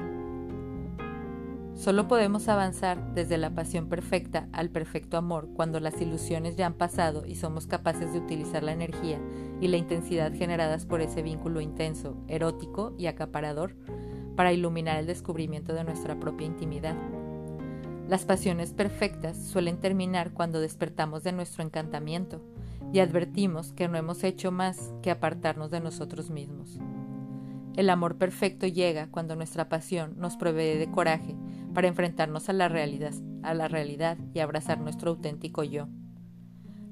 Solo 1.75 2.07
podemos 2.07 2.47
avanzar 2.47 3.13
desde 3.13 3.37
la 3.37 3.51
pasión 3.51 3.87
perfecta 3.87 4.47
al 4.51 4.71
perfecto 4.71 5.15
amor 5.15 5.49
cuando 5.53 5.79
las 5.79 6.01
ilusiones 6.01 6.55
ya 6.55 6.65
han 6.65 6.73
pasado 6.73 7.23
y 7.25 7.35
somos 7.35 7.67
capaces 7.67 8.13
de 8.13 8.19
utilizar 8.19 8.63
la 8.63 8.71
energía 8.71 9.19
y 9.61 9.67
la 9.67 9.77
intensidad 9.77 10.33
generadas 10.33 10.87
por 10.87 11.01
ese 11.01 11.21
vínculo 11.21 11.61
intenso, 11.61 12.17
erótico 12.27 12.95
y 12.97 13.05
acaparador 13.05 13.75
para 14.35 14.53
iluminar 14.53 14.97
el 14.97 15.05
descubrimiento 15.05 15.73
de 15.73 15.83
nuestra 15.83 16.19
propia 16.19 16.47
intimidad. 16.47 16.95
Las 18.07 18.23
pasiones 18.23 18.71
perfectas 18.71 19.37
suelen 19.37 19.81
terminar 19.81 20.31
cuando 20.31 20.61
despertamos 20.61 21.23
de 21.23 21.33
nuestro 21.33 21.61
encantamiento 21.61 22.41
y 22.93 22.99
advertimos 22.99 23.73
que 23.73 23.89
no 23.89 23.97
hemos 23.97 24.23
hecho 24.23 24.49
más 24.49 24.93
que 25.01 25.11
apartarnos 25.11 25.71
de 25.71 25.81
nosotros 25.81 26.29
mismos. 26.29 26.79
El 27.75 27.89
amor 27.89 28.17
perfecto 28.17 28.65
llega 28.65 29.07
cuando 29.11 29.35
nuestra 29.35 29.67
pasión 29.67 30.15
nos 30.17 30.37
provee 30.37 30.77
de 30.77 30.89
coraje 30.89 31.35
para 31.73 31.89
enfrentarnos 31.89 32.47
a 32.47 32.53
la 32.53 32.69
realidad, 32.69 33.13
a 33.43 33.53
la 33.53 33.67
realidad 33.67 34.17
y 34.33 34.39
abrazar 34.39 34.79
nuestro 34.79 35.11
auténtico 35.11 35.65
yo. 35.65 35.89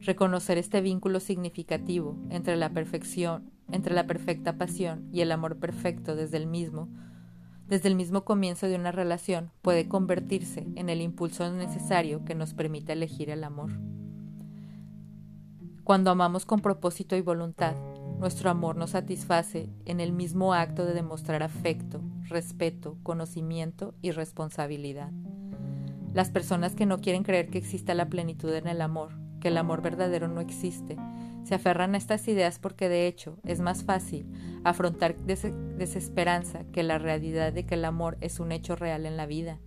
Reconocer 0.02 0.58
este 0.58 0.82
vínculo 0.82 1.22
significativo 1.22 2.18
entre 2.30 2.58
la 2.58 2.72
perfección, 2.72 3.50
entre 3.72 3.96
la 3.96 4.06
perfecta 4.06 4.58
pasión 4.58 5.08
y 5.14 5.22
el 5.22 5.32
amor 5.32 5.60
perfecto 5.60 6.16
desde 6.16 6.38
el 6.38 6.46
mismo, 6.46 6.90
desde 7.68 7.90
el 7.90 7.96
mismo 7.96 8.26
comienzo 8.26 8.68
de 8.68 8.76
una 8.76 8.92
relación 8.92 9.52
puede 9.62 9.88
convertirse 9.88 10.68
en 10.76 10.90
el 10.90 11.02
impulso 11.02 11.52
necesario 11.52 12.24
que 12.24 12.36
nos 12.36 12.54
permite 12.54 12.94
elegir 12.94 13.30
el 13.30 13.44
amor. 13.44 13.72
Cuando 15.84 16.12
amamos 16.12 16.46
con 16.46 16.62
propósito 16.62 17.16
y 17.16 17.22
voluntad, 17.22 17.76
nuestro 18.20 18.50
amor 18.50 18.76
nos 18.76 18.92
satisface 18.92 19.70
en 19.86 20.00
el 20.00 20.14
mismo 20.14 20.54
acto 20.54 20.86
de 20.86 20.94
demostrar 20.94 21.44
afecto, 21.44 22.02
respeto, 22.24 22.98
conocimiento 23.04 23.94
y 24.02 24.12
responsabilidad. 24.12 25.12
Las 26.14 26.30
personas 26.30 26.76
que 26.76 26.86
no 26.86 27.00
quieren 27.00 27.24
creer 27.24 27.50
que 27.50 27.58
exista 27.58 27.94
la 27.94 28.10
plenitud 28.10 28.54
en 28.54 28.68
el 28.68 28.82
amor, 28.82 29.12
que 29.42 29.50
el 29.50 29.58
amor 29.58 29.82
verdadero 29.82 30.28
no 30.28 30.40
existe, 30.40 30.98
se 31.46 31.56
aferran 31.56 31.96
a 31.96 31.98
estas 31.98 32.28
ideas 32.28 32.60
porque 32.60 32.90
de 32.90 33.08
hecho 33.08 33.38
es 33.46 33.62
más 33.62 33.84
fácil 33.84 34.26
afrontar 34.66 35.16
desesperanza 35.16 36.66
que 36.74 36.84
la 36.84 36.98
realidad 36.98 37.54
de 37.54 37.66
que 37.66 37.76
el 37.76 37.86
amor 37.86 38.18
es 38.20 38.42
un 38.42 38.52
hecho 38.52 38.76
real 38.76 39.06
en 39.06 39.16
la 39.16 39.26
vida, 39.26 39.60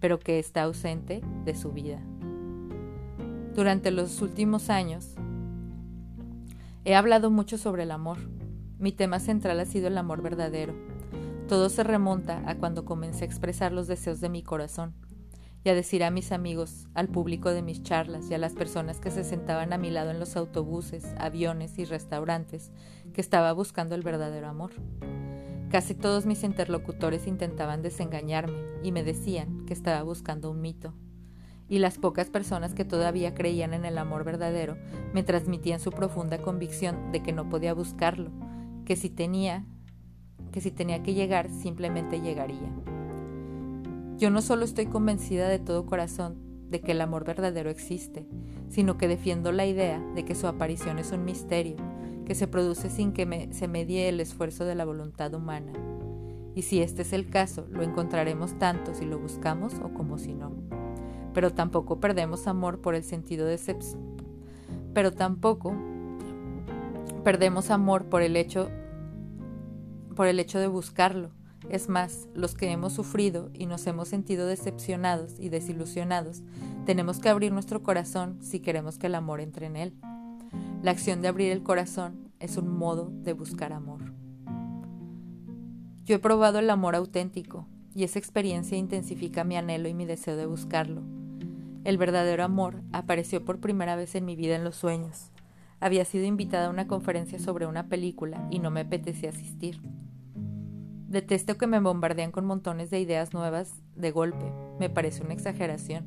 pero 0.00 0.18
que 0.18 0.40
está 0.40 0.62
ausente 0.62 1.20
de 1.44 1.54
su 1.54 1.70
vida. 1.70 2.00
Durante 3.54 3.90
los 3.90 4.20
últimos 4.22 4.70
años, 4.70 5.16
He 6.88 6.94
hablado 6.94 7.30
mucho 7.30 7.58
sobre 7.58 7.82
el 7.82 7.90
amor. 7.90 8.16
Mi 8.78 8.92
tema 8.92 9.20
central 9.20 9.60
ha 9.60 9.66
sido 9.66 9.88
el 9.88 9.98
amor 9.98 10.22
verdadero. 10.22 10.74
Todo 11.46 11.68
se 11.68 11.84
remonta 11.84 12.42
a 12.46 12.56
cuando 12.56 12.86
comencé 12.86 13.24
a 13.24 13.26
expresar 13.26 13.72
los 13.72 13.88
deseos 13.88 14.20
de 14.20 14.30
mi 14.30 14.42
corazón. 14.42 14.94
Y 15.68 15.70
a 15.70 15.74
decir 15.74 16.02
a 16.02 16.10
mis 16.10 16.32
amigos, 16.32 16.88
al 16.94 17.08
público 17.08 17.50
de 17.50 17.60
mis 17.60 17.82
charlas 17.82 18.30
y 18.30 18.34
a 18.34 18.38
las 18.38 18.54
personas 18.54 19.00
que 19.00 19.10
se 19.10 19.22
sentaban 19.22 19.74
a 19.74 19.76
mi 19.76 19.90
lado 19.90 20.10
en 20.10 20.18
los 20.18 20.34
autobuses, 20.34 21.04
aviones 21.18 21.78
y 21.78 21.84
restaurantes 21.84 22.72
que 23.12 23.20
estaba 23.20 23.52
buscando 23.52 23.94
el 23.94 24.00
verdadero 24.00 24.48
amor. 24.48 24.70
Casi 25.70 25.94
todos 25.94 26.24
mis 26.24 26.42
interlocutores 26.42 27.26
intentaban 27.26 27.82
desengañarme 27.82 28.56
y 28.82 28.92
me 28.92 29.04
decían 29.04 29.66
que 29.66 29.74
estaba 29.74 30.02
buscando 30.02 30.50
un 30.50 30.62
mito. 30.62 30.94
Y 31.68 31.80
las 31.80 31.98
pocas 31.98 32.30
personas 32.30 32.72
que 32.72 32.86
todavía 32.86 33.34
creían 33.34 33.74
en 33.74 33.84
el 33.84 33.98
amor 33.98 34.24
verdadero 34.24 34.78
me 35.12 35.22
transmitían 35.22 35.80
su 35.80 35.90
profunda 35.90 36.38
convicción 36.38 37.12
de 37.12 37.22
que 37.22 37.34
no 37.34 37.50
podía 37.50 37.74
buscarlo, 37.74 38.30
que 38.86 38.96
si 38.96 39.10
tenía 39.10 39.66
que 40.50 40.62
si 40.62 40.70
tenía 40.70 41.02
que 41.02 41.12
llegar 41.12 41.50
simplemente 41.50 42.22
llegaría. 42.22 42.72
Yo 44.18 44.30
no 44.30 44.42
solo 44.42 44.64
estoy 44.64 44.86
convencida 44.86 45.48
de 45.48 45.60
todo 45.60 45.86
corazón 45.86 46.36
de 46.70 46.80
que 46.80 46.90
el 46.90 47.00
amor 47.00 47.24
verdadero 47.24 47.70
existe, 47.70 48.26
sino 48.68 48.98
que 48.98 49.06
defiendo 49.06 49.52
la 49.52 49.64
idea 49.64 50.00
de 50.16 50.24
que 50.24 50.34
su 50.34 50.48
aparición 50.48 50.98
es 50.98 51.12
un 51.12 51.24
misterio 51.24 51.76
que 52.26 52.34
se 52.34 52.48
produce 52.48 52.90
sin 52.90 53.12
que 53.12 53.48
se 53.52 53.68
medie 53.68 54.08
el 54.08 54.18
esfuerzo 54.18 54.64
de 54.64 54.74
la 54.74 54.84
voluntad 54.84 55.32
humana. 55.34 55.72
Y 56.56 56.62
si 56.62 56.82
este 56.82 57.02
es 57.02 57.12
el 57.12 57.30
caso, 57.30 57.66
lo 57.70 57.84
encontraremos 57.84 58.58
tanto 58.58 58.92
si 58.92 59.04
lo 59.04 59.20
buscamos 59.20 59.74
o 59.84 59.94
como 59.94 60.18
si 60.18 60.34
no. 60.34 60.52
Pero 61.32 61.52
tampoco 61.52 62.00
perdemos 62.00 62.48
amor 62.48 62.80
por 62.80 62.96
el 62.96 63.04
sentido 63.04 63.46
de 63.46 63.60
pero 64.94 65.12
tampoco 65.12 65.76
perdemos 67.22 67.70
amor 67.70 68.06
por 68.06 68.22
el 68.22 68.36
hecho 68.36 68.68
por 70.16 70.26
el 70.26 70.40
hecho 70.40 70.58
de 70.58 70.66
buscarlo. 70.66 71.37
Es 71.70 71.90
más, 71.90 72.28
los 72.34 72.54
que 72.54 72.70
hemos 72.70 72.94
sufrido 72.94 73.50
y 73.52 73.66
nos 73.66 73.86
hemos 73.86 74.08
sentido 74.08 74.46
decepcionados 74.46 75.38
y 75.38 75.50
desilusionados, 75.50 76.42
tenemos 76.86 77.18
que 77.18 77.28
abrir 77.28 77.52
nuestro 77.52 77.82
corazón 77.82 78.38
si 78.40 78.60
queremos 78.60 78.96
que 78.96 79.08
el 79.08 79.14
amor 79.14 79.40
entre 79.40 79.66
en 79.66 79.76
él. 79.76 79.94
La 80.82 80.92
acción 80.92 81.20
de 81.20 81.28
abrir 81.28 81.52
el 81.52 81.62
corazón 81.62 82.30
es 82.40 82.56
un 82.56 82.68
modo 82.68 83.10
de 83.12 83.34
buscar 83.34 83.74
amor. 83.74 84.14
Yo 86.04 86.14
he 86.14 86.18
probado 86.18 86.58
el 86.58 86.70
amor 86.70 86.94
auténtico 86.94 87.66
y 87.94 88.04
esa 88.04 88.18
experiencia 88.18 88.78
intensifica 88.78 89.44
mi 89.44 89.56
anhelo 89.56 89.88
y 89.88 89.94
mi 89.94 90.06
deseo 90.06 90.36
de 90.36 90.46
buscarlo. 90.46 91.02
El 91.84 91.98
verdadero 91.98 92.44
amor 92.44 92.82
apareció 92.92 93.44
por 93.44 93.60
primera 93.60 93.94
vez 93.94 94.14
en 94.14 94.24
mi 94.24 94.36
vida 94.36 94.56
en 94.56 94.64
los 94.64 94.76
sueños. 94.76 95.32
Había 95.80 96.06
sido 96.06 96.24
invitada 96.24 96.68
a 96.68 96.70
una 96.70 96.86
conferencia 96.86 97.38
sobre 97.38 97.66
una 97.66 97.88
película 97.88 98.48
y 98.50 98.58
no 98.58 98.70
me 98.70 98.80
apetecía 98.80 99.30
asistir. 99.30 99.82
Detesto 101.08 101.56
que 101.56 101.66
me 101.66 101.80
bombardean 101.80 102.32
con 102.32 102.44
montones 102.44 102.90
de 102.90 103.00
ideas 103.00 103.32
nuevas 103.32 103.72
de 103.96 104.10
golpe. 104.10 104.52
Me 104.78 104.90
parece 104.90 105.24
una 105.24 105.32
exageración. 105.32 106.04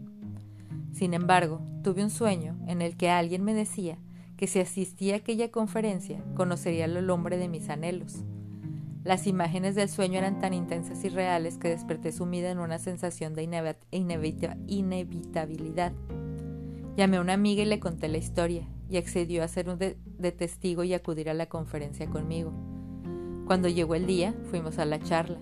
Sin 0.93 1.15
embargo, 1.15 1.59
tuve 1.83 2.03
un 2.03 2.11
sueño 2.11 2.55
en 2.67 2.83
el 2.83 2.95
que 2.97 3.09
alguien 3.09 3.43
me 3.43 3.55
decía 3.55 3.97
que 4.37 4.45
si 4.45 4.59
asistía 4.59 5.15
a 5.15 5.17
aquella 5.17 5.49
conferencia 5.49 6.23
conocería 6.35 6.85
al 6.85 7.09
hombre 7.09 7.37
de 7.37 7.47
mis 7.47 7.69
anhelos. 7.69 8.23
Las 9.03 9.25
imágenes 9.25 9.73
del 9.73 9.89
sueño 9.89 10.19
eran 10.19 10.37
tan 10.37 10.53
intensas 10.53 11.03
y 11.03 11.09
reales 11.09 11.57
que 11.57 11.69
desperté 11.69 12.11
sumida 12.11 12.51
en 12.51 12.59
una 12.59 12.77
sensación 12.77 13.33
de 13.33 13.49
inevitabilidad. 13.89 15.93
Llamé 16.95 17.17
a 17.17 17.21
una 17.21 17.33
amiga 17.33 17.63
y 17.63 17.65
le 17.65 17.79
conté 17.79 18.07
la 18.07 18.19
historia, 18.19 18.67
y 18.87 18.97
accedió 18.97 19.43
a 19.43 19.47
ser 19.47 19.69
un 19.69 19.79
de 19.79 20.31
testigo 20.31 20.83
y 20.83 20.93
acudir 20.93 21.29
a 21.29 21.33
la 21.33 21.47
conferencia 21.47 22.07
conmigo. 22.07 22.70
Cuando 23.45 23.67
llegó 23.67 23.95
el 23.95 24.05
día, 24.05 24.33
fuimos 24.49 24.79
a 24.79 24.85
la 24.85 24.99
charla. 24.99 25.39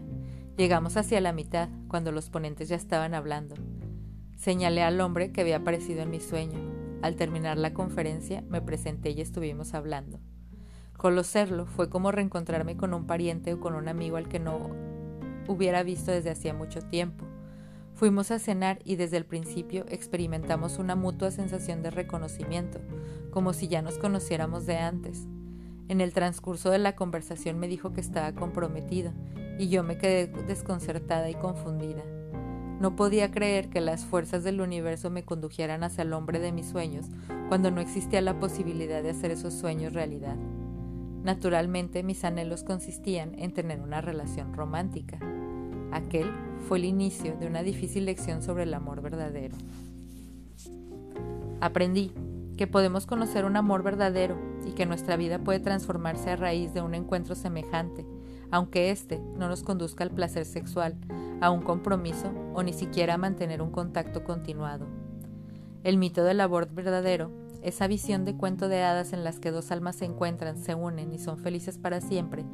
Llegamos 0.57 0.97
hacia 0.97 1.21
la 1.21 1.31
mitad, 1.31 1.69
cuando 1.87 2.11
los 2.11 2.29
ponentes 2.29 2.69
ya 2.69 2.75
estaban 2.75 3.13
hablando. 3.13 3.55
Señalé 4.35 4.83
al 4.83 4.99
hombre 5.01 5.31
que 5.31 5.41
había 5.41 5.57
aparecido 5.57 6.01
en 6.01 6.09
mi 6.09 6.19
sueño. 6.19 6.59
Al 7.01 7.15
terminar 7.15 7.57
la 7.57 7.73
conferencia 7.73 8.43
me 8.49 8.61
presenté 8.61 9.11
y 9.11 9.21
estuvimos 9.21 9.73
hablando. 9.73 10.19
Conocerlo 10.97 11.65
fue 11.65 11.89
como 11.89 12.11
reencontrarme 12.11 12.75
con 12.75 12.93
un 12.93 13.07
pariente 13.07 13.53
o 13.53 13.59
con 13.59 13.73
un 13.73 13.87
amigo 13.87 14.17
al 14.17 14.27
que 14.27 14.39
no 14.39 14.69
hubiera 15.47 15.81
visto 15.83 16.11
desde 16.11 16.29
hacía 16.29 16.53
mucho 16.53 16.81
tiempo. 16.81 17.25
Fuimos 17.93 18.31
a 18.31 18.39
cenar 18.39 18.79
y 18.83 18.95
desde 18.95 19.17
el 19.17 19.25
principio 19.25 19.85
experimentamos 19.89 20.77
una 20.77 20.95
mutua 20.95 21.31
sensación 21.31 21.81
de 21.83 21.91
reconocimiento, 21.91 22.79
como 23.31 23.53
si 23.53 23.67
ya 23.67 23.81
nos 23.81 23.97
conociéramos 23.97 24.65
de 24.65 24.77
antes. 24.77 25.27
En 25.89 26.01
el 26.01 26.13
transcurso 26.13 26.69
de 26.69 26.77
la 26.77 26.95
conversación 26.95 27.57
me 27.57 27.67
dijo 27.67 27.93
que 27.93 27.99
estaba 27.99 28.31
comprometido 28.33 29.11
y 29.57 29.69
yo 29.69 29.83
me 29.83 29.97
quedé 29.97 30.27
desconcertada 30.27 31.31
y 31.31 31.33
confundida. 31.33 32.03
No 32.79 32.95
podía 32.95 33.31
creer 33.31 33.69
que 33.69 33.81
las 33.81 34.05
fuerzas 34.05 34.43
del 34.43 34.61
universo 34.61 35.09
me 35.09 35.23
condujeran 35.25 35.83
hacia 35.83 36.03
el 36.03 36.13
hombre 36.13 36.37
de 36.37 36.51
mis 36.51 36.67
sueños 36.67 37.07
cuando 37.49 37.71
no 37.71 37.81
existía 37.81 38.21
la 38.21 38.39
posibilidad 38.39 39.01
de 39.01 39.09
hacer 39.09 39.31
esos 39.31 39.55
sueños 39.55 39.93
realidad. 39.93 40.35
Naturalmente 41.23 42.03
mis 42.03 42.23
anhelos 42.23 42.63
consistían 42.63 43.33
en 43.39 43.51
tener 43.51 43.81
una 43.81 43.99
relación 43.99 44.53
romántica. 44.53 45.17
Aquel 45.91 46.31
fue 46.67 46.77
el 46.77 46.85
inicio 46.85 47.35
de 47.35 47.47
una 47.47 47.63
difícil 47.63 48.05
lección 48.05 48.43
sobre 48.43 48.61
el 48.63 48.75
amor 48.75 49.01
verdadero. 49.01 49.55
Aprendí 51.61 52.13
que 52.57 52.67
podemos 52.67 53.07
conocer 53.07 53.43
un 53.43 53.57
amor 53.57 53.81
verdadero 53.81 54.48
y 54.69 54.71
que 54.71 54.85
nuestra 54.85 55.17
vida 55.17 55.39
puede 55.39 55.59
transformarse 55.59 56.29
a 56.29 56.35
raíz 56.35 56.75
de 56.75 56.81
un 56.81 56.93
encuentro 56.93 57.33
semejante, 57.33 58.05
aunque 58.51 58.91
éste 58.91 59.19
no 59.35 59.49
nos 59.49 59.63
conduzca 59.63 60.03
al 60.03 60.11
placer 60.11 60.45
sexual, 60.45 60.95
a 61.41 61.49
un 61.49 61.61
compromiso 61.61 62.31
o 62.53 62.61
ni 62.61 62.71
siquiera 62.71 63.15
a 63.15 63.17
mantener 63.17 63.63
un 63.63 63.71
contacto 63.71 64.23
continuado. 64.23 64.85
El 65.83 65.97
mito 65.97 66.23
del 66.23 66.39
amor 66.39 66.69
verdadero, 66.71 67.31
esa 67.63 67.87
visión 67.87 68.25
de 68.25 68.35
cuento 68.35 68.69
de 68.69 68.83
hadas 68.83 69.11
en 69.11 69.23
las 69.23 69.39
que 69.39 69.49
dos 69.49 69.71
almas 69.71 69.95
se 69.95 70.05
encuentran, 70.05 70.57
se 70.57 70.75
unen 70.75 71.11
y 71.13 71.17
son 71.17 71.39
felices 71.39 71.79
para 71.79 71.99
siempre, 71.99 72.45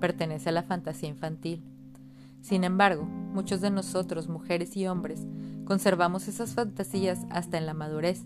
pertenece 0.00 0.50
a 0.50 0.52
la 0.52 0.62
fantasía 0.62 1.08
infantil. 1.08 1.64
Sin 2.40 2.62
embargo, 2.62 3.02
muchos 3.02 3.60
de 3.62 3.70
nosotros, 3.70 4.28
mujeres 4.28 4.76
y 4.76 4.86
hombres, 4.86 5.26
conservamos 5.64 6.28
esas 6.28 6.54
fantasías 6.54 7.26
hasta 7.30 7.58
en 7.58 7.66
la 7.66 7.74
madurez 7.74 8.22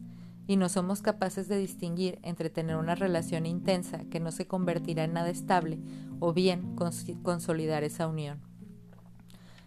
y 0.49 0.57
no 0.57 0.71
somos 0.71 1.03
capaces 1.03 1.47
de 1.47 1.59
distinguir 1.59 2.19
entre 2.23 2.49
tener 2.49 2.77
una 2.77 2.95
relación 2.95 3.45
intensa 3.45 4.07
que 4.11 4.19
no 4.19 4.33
se 4.33 4.47
convertirá 4.47 5.05
en 5.05 5.13
nada 5.13 5.29
estable 5.29 5.79
o 6.21 6.33
bien 6.33 6.75
consolidar 7.23 7.85
esa 7.85 8.09
unión. 8.09 8.41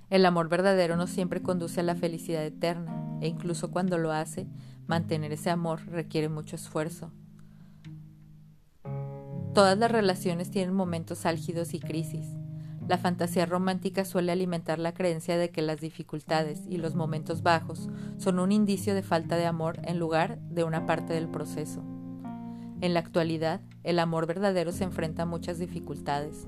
El 0.10 0.26
amor 0.26 0.50
verdadero 0.50 0.98
no 0.98 1.06
siempre 1.06 1.44
conduce 1.44 1.80
a 1.80 1.84
la 1.84 1.96
felicidad 1.96 2.44
eterna, 2.44 3.20
e 3.22 3.28
incluso 3.28 3.70
cuando 3.70 4.00
lo 4.00 4.12
hace, 4.12 4.48
mantener 4.88 5.32
ese 5.32 5.52
amor 5.52 5.86
requiere 5.86 6.30
mucho 6.30 6.56
esfuerzo. 6.56 7.12
Todas 9.54 9.78
las 9.78 9.91
relaciones 9.91 10.50
tienen 10.50 10.74
momentos 10.74 11.28
álgidos 11.28 11.76
y 11.76 11.80
crisis. 11.80 12.26
La 12.88 12.98
fantasía 12.98 13.46
romántica 13.46 14.06
suele 14.06 14.32
alimentar 14.32 14.80
la 14.80 14.94
creencia 14.94 15.38
de 15.38 15.50
que 15.50 15.62
las 15.62 15.80
dificultades 15.80 16.63
y 16.67 16.78
los 16.78 16.96
momentos 16.96 17.44
bajos 17.44 17.89
son 18.17 18.39
un 18.39 18.52
indicio 18.52 18.96
de 18.96 19.04
falta 19.04 19.38
de 19.38 19.46
amor 19.46 19.80
en 19.84 20.00
lugar 20.00 20.39
de 20.50 20.63
una 20.63 20.86
parte 20.86 21.13
del 21.13 21.30
proceso. 21.30 21.84
En 22.82 22.96
la 22.96 23.00
actualidad, 23.00 23.62
el 23.84 24.00
amor 24.00 24.26
verdadero 24.26 24.72
se 24.72 24.84
enfrenta 24.84 25.24
a 25.24 25.28
muchas 25.28 25.60
dificultades. 25.60 26.48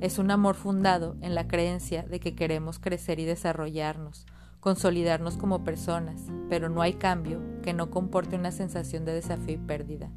Es 0.00 0.18
un 0.18 0.30
amor 0.30 0.54
fundado 0.54 1.16
en 1.20 1.34
la 1.34 1.46
creencia 1.46 2.02
de 2.02 2.18
que 2.18 2.34
queremos 2.34 2.78
crecer 2.78 3.20
y 3.20 3.24
desarrollarnos, 3.24 4.26
consolidarnos 4.60 5.36
como 5.36 5.62
personas, 5.62 6.22
pero 6.48 6.70
no 6.70 6.80
hay 6.80 6.94
cambio 6.94 7.42
que 7.62 7.74
no 7.74 7.90
comporte 7.90 8.36
una 8.36 8.50
sensación 8.50 9.04
de 9.04 9.12
desafío 9.12 9.56
y 9.56 9.58
pérdida. 9.58 10.10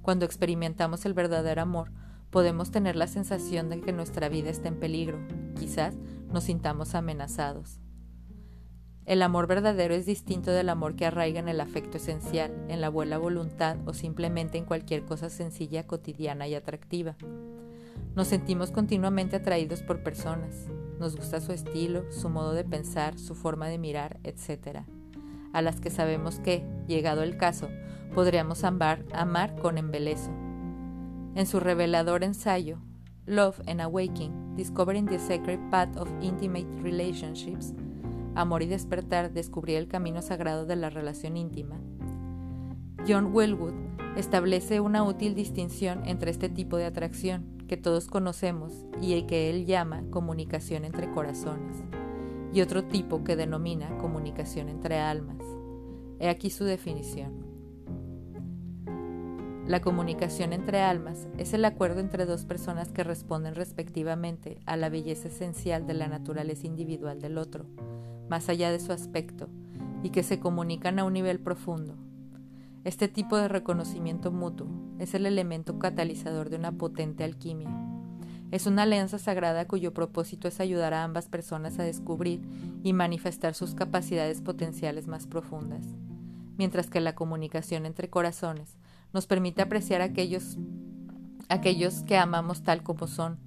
Cuando 0.00 0.24
experimentamos 0.24 1.04
el 1.04 1.12
verdadero 1.12 1.60
amor, 1.60 1.92
podemos 2.30 2.70
tener 2.70 2.96
la 2.96 3.06
sensación 3.06 3.68
de 3.70 3.80
que 3.80 3.92
nuestra 3.92 4.28
vida 4.28 4.50
está 4.50 4.68
en 4.68 4.78
peligro, 4.78 5.18
quizás 5.58 5.94
nos 6.32 6.44
sintamos 6.44 6.94
amenazados. 6.94 7.80
El 9.06 9.22
amor 9.22 9.46
verdadero 9.46 9.94
es 9.94 10.04
distinto 10.04 10.50
del 10.50 10.68
amor 10.68 10.96
que 10.96 11.06
arraiga 11.06 11.38
en 11.38 11.48
el 11.48 11.60
afecto 11.60 11.96
esencial, 11.96 12.52
en 12.68 12.80
la 12.80 12.88
buena 12.88 13.18
voluntad 13.18 13.76
o 13.86 13.94
simplemente 13.94 14.58
en 14.58 14.64
cualquier 14.64 15.04
cosa 15.04 15.30
sencilla, 15.30 15.86
cotidiana 15.86 16.48
y 16.48 16.56
atractiva. 16.56 17.16
Nos 18.16 18.26
sentimos 18.26 18.72
continuamente 18.72 19.36
atraídos 19.36 19.82
por 19.82 20.02
personas. 20.02 20.66
Nos 20.98 21.14
gusta 21.14 21.40
su 21.40 21.52
estilo, 21.52 22.10
su 22.10 22.30
modo 22.30 22.52
de 22.52 22.64
pensar, 22.64 23.16
su 23.18 23.36
forma 23.36 23.68
de 23.68 23.78
mirar, 23.78 24.18
etc. 24.24 24.80
A 25.52 25.62
las 25.62 25.80
que 25.80 25.90
sabemos 25.90 26.40
que, 26.40 26.66
llegado 26.88 27.22
el 27.22 27.36
caso, 27.36 27.68
podríamos 28.12 28.64
amar, 28.64 29.04
amar 29.12 29.54
con 29.56 29.78
embelezo. 29.78 30.32
En 31.36 31.44
su 31.44 31.60
revelador 31.60 32.24
ensayo, 32.24 32.78
Love 33.26 33.60
and 33.66 33.82
Awakening, 33.82 34.56
Discovering 34.56 35.04
the 35.04 35.18
Sacred 35.18 35.60
Path 35.70 35.94
of 35.98 36.08
Intimate 36.22 36.66
Relationships, 36.80 37.74
Amor 38.34 38.62
y 38.62 38.66
Despertar, 38.66 39.30
descubrí 39.34 39.74
el 39.74 39.86
camino 39.86 40.22
sagrado 40.22 40.64
de 40.64 40.76
la 40.76 40.88
relación 40.88 41.36
íntima. 41.36 41.78
John 43.06 43.34
Wellwood 43.34 43.74
establece 44.16 44.80
una 44.80 45.02
útil 45.02 45.34
distinción 45.34 46.06
entre 46.06 46.30
este 46.30 46.48
tipo 46.48 46.78
de 46.78 46.86
atracción, 46.86 47.58
que 47.68 47.76
todos 47.76 48.06
conocemos 48.06 48.72
y 49.02 49.12
el 49.12 49.26
que 49.26 49.50
él 49.50 49.66
llama 49.66 50.04
comunicación 50.10 50.86
entre 50.86 51.10
corazones. 51.10 51.84
y 52.54 52.62
otro 52.62 52.84
tipo 52.84 53.22
que 53.24 53.36
denomina 53.36 53.98
comunicación 53.98 54.70
entre 54.70 54.98
almas. 54.98 55.42
He 56.18 56.30
aquí 56.30 56.48
su 56.48 56.64
definición. 56.64 57.45
La 59.66 59.80
comunicación 59.80 60.52
entre 60.52 60.80
almas 60.80 61.26
es 61.38 61.52
el 61.52 61.64
acuerdo 61.64 61.98
entre 61.98 62.24
dos 62.24 62.44
personas 62.44 62.92
que 62.92 63.02
responden 63.02 63.56
respectivamente 63.56 64.60
a 64.64 64.76
la 64.76 64.88
belleza 64.90 65.26
esencial 65.26 65.88
de 65.88 65.94
la 65.94 66.06
naturaleza 66.06 66.68
individual 66.68 67.20
del 67.20 67.36
otro, 67.36 67.66
más 68.28 68.48
allá 68.48 68.70
de 68.70 68.78
su 68.78 68.92
aspecto, 68.92 69.48
y 70.04 70.10
que 70.10 70.22
se 70.22 70.38
comunican 70.38 71.00
a 71.00 71.04
un 71.04 71.14
nivel 71.14 71.40
profundo. 71.40 71.96
Este 72.84 73.08
tipo 73.08 73.36
de 73.36 73.48
reconocimiento 73.48 74.30
mutuo 74.30 74.68
es 75.00 75.14
el 75.14 75.26
elemento 75.26 75.80
catalizador 75.80 76.48
de 76.48 76.58
una 76.58 76.70
potente 76.70 77.24
alquimia. 77.24 77.68
Es 78.52 78.68
una 78.68 78.84
alianza 78.84 79.18
sagrada 79.18 79.66
cuyo 79.66 79.92
propósito 79.92 80.46
es 80.46 80.60
ayudar 80.60 80.94
a 80.94 81.02
ambas 81.02 81.26
personas 81.28 81.80
a 81.80 81.82
descubrir 81.82 82.40
y 82.84 82.92
manifestar 82.92 83.54
sus 83.54 83.74
capacidades 83.74 84.42
potenciales 84.42 85.08
más 85.08 85.26
profundas, 85.26 85.84
mientras 86.56 86.88
que 86.88 87.00
la 87.00 87.16
comunicación 87.16 87.84
entre 87.84 88.08
corazones 88.08 88.76
nos 89.12 89.26
permite 89.26 89.62
apreciar 89.62 90.00
aquellos, 90.00 90.58
aquellos 91.48 92.02
que 92.02 92.16
amamos 92.16 92.62
tal 92.62 92.82
como 92.82 93.06
son. 93.06 93.38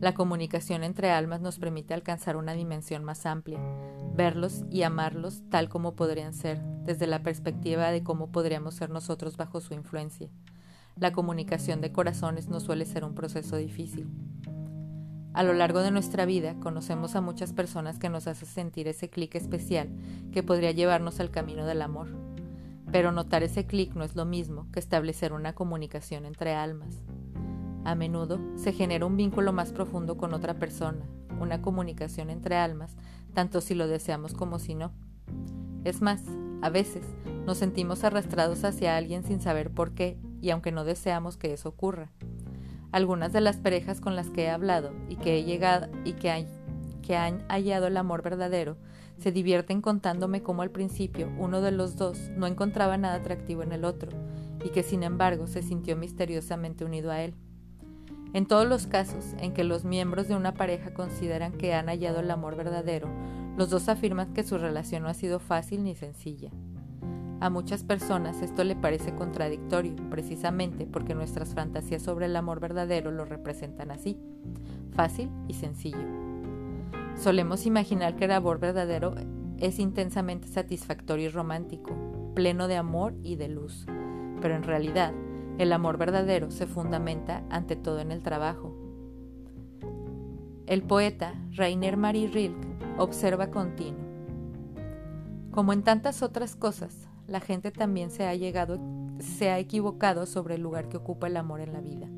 La 0.00 0.14
comunicación 0.14 0.82
entre 0.82 1.10
almas 1.10 1.40
nos 1.40 1.58
permite 1.58 1.92
alcanzar 1.92 2.36
una 2.36 2.54
dimensión 2.54 3.04
más 3.04 3.26
amplia, 3.26 3.60
verlos 4.14 4.64
y 4.70 4.82
amarlos 4.82 5.42
tal 5.50 5.68
como 5.68 5.94
podrían 5.94 6.32
ser, 6.32 6.62
desde 6.84 7.06
la 7.06 7.22
perspectiva 7.22 7.90
de 7.90 8.02
cómo 8.02 8.32
podríamos 8.32 8.74
ser 8.74 8.90
nosotros 8.90 9.36
bajo 9.36 9.60
su 9.60 9.74
influencia. 9.74 10.30
La 10.96 11.12
comunicación 11.12 11.80
de 11.80 11.92
corazones 11.92 12.48
no 12.48 12.60
suele 12.60 12.86
ser 12.86 13.04
un 13.04 13.14
proceso 13.14 13.56
difícil. 13.56 14.08
A 15.32 15.42
lo 15.44 15.52
largo 15.52 15.80
de 15.80 15.90
nuestra 15.90 16.24
vida 16.24 16.56
conocemos 16.60 17.14
a 17.14 17.20
muchas 17.20 17.52
personas 17.52 17.98
que 17.98 18.08
nos 18.08 18.26
hacen 18.26 18.48
sentir 18.48 18.88
ese 18.88 19.08
clic 19.08 19.34
especial 19.36 19.88
que 20.32 20.42
podría 20.42 20.72
llevarnos 20.72 21.20
al 21.20 21.30
camino 21.30 21.66
del 21.66 21.82
amor. 21.82 22.08
Pero 22.92 23.12
notar 23.12 23.42
ese 23.42 23.66
clic 23.66 23.94
no 23.94 24.04
es 24.04 24.16
lo 24.16 24.24
mismo 24.24 24.66
que 24.72 24.80
establecer 24.80 25.32
una 25.32 25.54
comunicación 25.54 26.26
entre 26.26 26.54
almas. 26.54 27.02
A 27.84 27.94
menudo 27.94 28.40
se 28.56 28.72
genera 28.72 29.06
un 29.06 29.16
vínculo 29.16 29.52
más 29.52 29.72
profundo 29.72 30.16
con 30.16 30.34
otra 30.34 30.54
persona, 30.58 31.06
una 31.40 31.62
comunicación 31.62 32.30
entre 32.30 32.56
almas, 32.56 32.96
tanto 33.32 33.60
si 33.60 33.74
lo 33.74 33.86
deseamos 33.86 34.34
como 34.34 34.58
si 34.58 34.74
no. 34.74 34.92
Es 35.84 36.02
más, 36.02 36.22
a 36.62 36.68
veces 36.68 37.04
nos 37.46 37.58
sentimos 37.58 38.04
arrastrados 38.04 38.64
hacia 38.64 38.96
alguien 38.96 39.24
sin 39.24 39.40
saber 39.40 39.70
por 39.70 39.92
qué 39.92 40.18
y 40.42 40.50
aunque 40.50 40.72
no 40.72 40.84
deseamos 40.84 41.36
que 41.36 41.52
eso 41.52 41.70
ocurra. 41.70 42.10
Algunas 42.92 43.32
de 43.32 43.40
las 43.40 43.56
parejas 43.56 44.00
con 44.00 44.16
las 44.16 44.30
que 44.30 44.44
he 44.44 44.50
hablado 44.50 44.92
y 45.08 45.16
que 45.16 45.38
he 45.38 45.44
llegado 45.44 45.88
y 46.04 46.14
que, 46.14 46.46
que 47.02 47.16
han 47.16 47.46
hallado 47.48 47.86
el 47.86 47.96
amor 47.96 48.22
verdadero 48.22 48.76
se 49.20 49.32
divierten 49.32 49.82
contándome 49.82 50.42
cómo 50.42 50.62
al 50.62 50.70
principio 50.70 51.30
uno 51.38 51.60
de 51.60 51.72
los 51.72 51.96
dos 51.96 52.30
no 52.36 52.46
encontraba 52.46 52.96
nada 52.96 53.16
atractivo 53.16 53.62
en 53.62 53.72
el 53.72 53.84
otro 53.84 54.10
y 54.64 54.70
que 54.70 54.82
sin 54.82 55.02
embargo 55.02 55.46
se 55.46 55.62
sintió 55.62 55.96
misteriosamente 55.96 56.84
unido 56.84 57.10
a 57.10 57.20
él. 57.20 57.34
En 58.32 58.46
todos 58.46 58.66
los 58.66 58.86
casos 58.86 59.34
en 59.38 59.52
que 59.52 59.64
los 59.64 59.84
miembros 59.84 60.28
de 60.28 60.36
una 60.36 60.54
pareja 60.54 60.94
consideran 60.94 61.52
que 61.52 61.74
han 61.74 61.86
hallado 61.86 62.20
el 62.20 62.30
amor 62.30 62.56
verdadero, 62.56 63.08
los 63.58 63.68
dos 63.68 63.88
afirman 63.88 64.32
que 64.32 64.42
su 64.42 64.56
relación 64.56 65.02
no 65.02 65.08
ha 65.08 65.14
sido 65.14 65.38
fácil 65.38 65.84
ni 65.84 65.94
sencilla. 65.94 66.50
A 67.40 67.50
muchas 67.50 67.84
personas 67.84 68.40
esto 68.40 68.64
le 68.64 68.76
parece 68.76 69.14
contradictorio, 69.14 69.96
precisamente 70.08 70.86
porque 70.86 71.14
nuestras 71.14 71.54
fantasías 71.54 72.02
sobre 72.02 72.26
el 72.26 72.36
amor 72.36 72.60
verdadero 72.60 73.10
lo 73.10 73.24
representan 73.24 73.90
así, 73.90 74.18
fácil 74.92 75.30
y 75.48 75.54
sencillo. 75.54 76.29
Solemos 77.20 77.66
imaginar 77.66 78.16
que 78.16 78.24
el 78.24 78.30
amor 78.30 78.60
verdadero 78.60 79.14
es 79.58 79.78
intensamente 79.78 80.48
satisfactorio 80.48 81.26
y 81.26 81.28
romántico, 81.28 81.94
pleno 82.34 82.66
de 82.66 82.78
amor 82.78 83.14
y 83.22 83.36
de 83.36 83.48
luz, 83.48 83.84
pero 84.40 84.54
en 84.54 84.62
realidad 84.62 85.12
el 85.58 85.74
amor 85.74 85.98
verdadero 85.98 86.50
se 86.50 86.66
fundamenta 86.66 87.44
ante 87.50 87.76
todo 87.76 88.00
en 88.00 88.10
el 88.10 88.22
trabajo. 88.22 88.74
El 90.66 90.82
poeta 90.82 91.34
Rainer 91.52 91.98
Marie 91.98 92.28
Rilke 92.28 92.66
observa 92.96 93.50
continuo. 93.50 94.00
Como 95.50 95.74
en 95.74 95.82
tantas 95.82 96.22
otras 96.22 96.56
cosas, 96.56 97.06
la 97.26 97.40
gente 97.40 97.70
también 97.70 98.10
se 98.10 98.26
ha 98.26 98.34
llegado 98.34 98.80
se 99.18 99.50
ha 99.50 99.58
equivocado 99.58 100.24
sobre 100.24 100.54
el 100.54 100.62
lugar 100.62 100.88
que 100.88 100.96
ocupa 100.96 101.26
el 101.26 101.36
amor 101.36 101.60
en 101.60 101.74
la 101.74 101.82
vida 101.82 102.08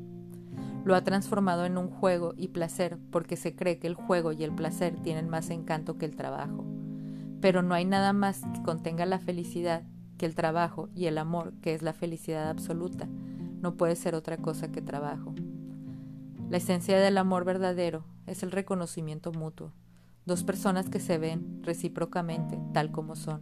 lo 0.83 0.95
ha 0.95 1.03
transformado 1.03 1.65
en 1.65 1.77
un 1.77 1.89
juego 1.89 2.33
y 2.35 2.49
placer 2.49 2.97
porque 3.11 3.35
se 3.35 3.55
cree 3.55 3.79
que 3.79 3.87
el 3.87 3.95
juego 3.95 4.31
y 4.31 4.43
el 4.43 4.53
placer 4.53 4.95
tienen 5.01 5.29
más 5.29 5.49
encanto 5.49 5.97
que 5.97 6.05
el 6.05 6.15
trabajo. 6.15 6.65
Pero 7.39 7.61
no 7.61 7.73
hay 7.73 7.85
nada 7.85 8.13
más 8.13 8.41
que 8.53 8.61
contenga 8.63 9.05
la 9.05 9.19
felicidad 9.19 9.83
que 10.17 10.25
el 10.25 10.35
trabajo 10.35 10.89
y 10.95 11.05
el 11.05 11.17
amor, 11.17 11.53
que 11.61 11.73
es 11.73 11.81
la 11.81 11.93
felicidad 11.93 12.49
absoluta, 12.49 13.07
no 13.61 13.75
puede 13.75 13.95
ser 13.95 14.15
otra 14.15 14.37
cosa 14.37 14.71
que 14.71 14.81
trabajo. 14.81 15.33
La 16.49 16.57
esencia 16.57 16.99
del 16.99 17.17
amor 17.17 17.45
verdadero 17.45 18.05
es 18.27 18.43
el 18.43 18.51
reconocimiento 18.51 19.31
mutuo, 19.31 19.71
dos 20.25 20.43
personas 20.43 20.89
que 20.89 20.99
se 20.99 21.17
ven 21.17 21.61
recíprocamente 21.63 22.59
tal 22.73 22.91
como 22.91 23.15
son. 23.15 23.41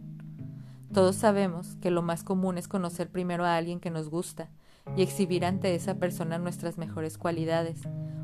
Todos 0.92 1.16
sabemos 1.16 1.76
que 1.80 1.90
lo 1.90 2.02
más 2.02 2.22
común 2.22 2.58
es 2.58 2.68
conocer 2.68 3.10
primero 3.10 3.44
a 3.44 3.56
alguien 3.56 3.80
que 3.80 3.90
nos 3.90 4.08
gusta, 4.08 4.50
y 4.96 5.02
exhibir 5.02 5.44
ante 5.44 5.74
esa 5.74 5.96
persona 5.96 6.38
nuestras 6.38 6.78
mejores 6.78 7.18
cualidades, 7.18 7.80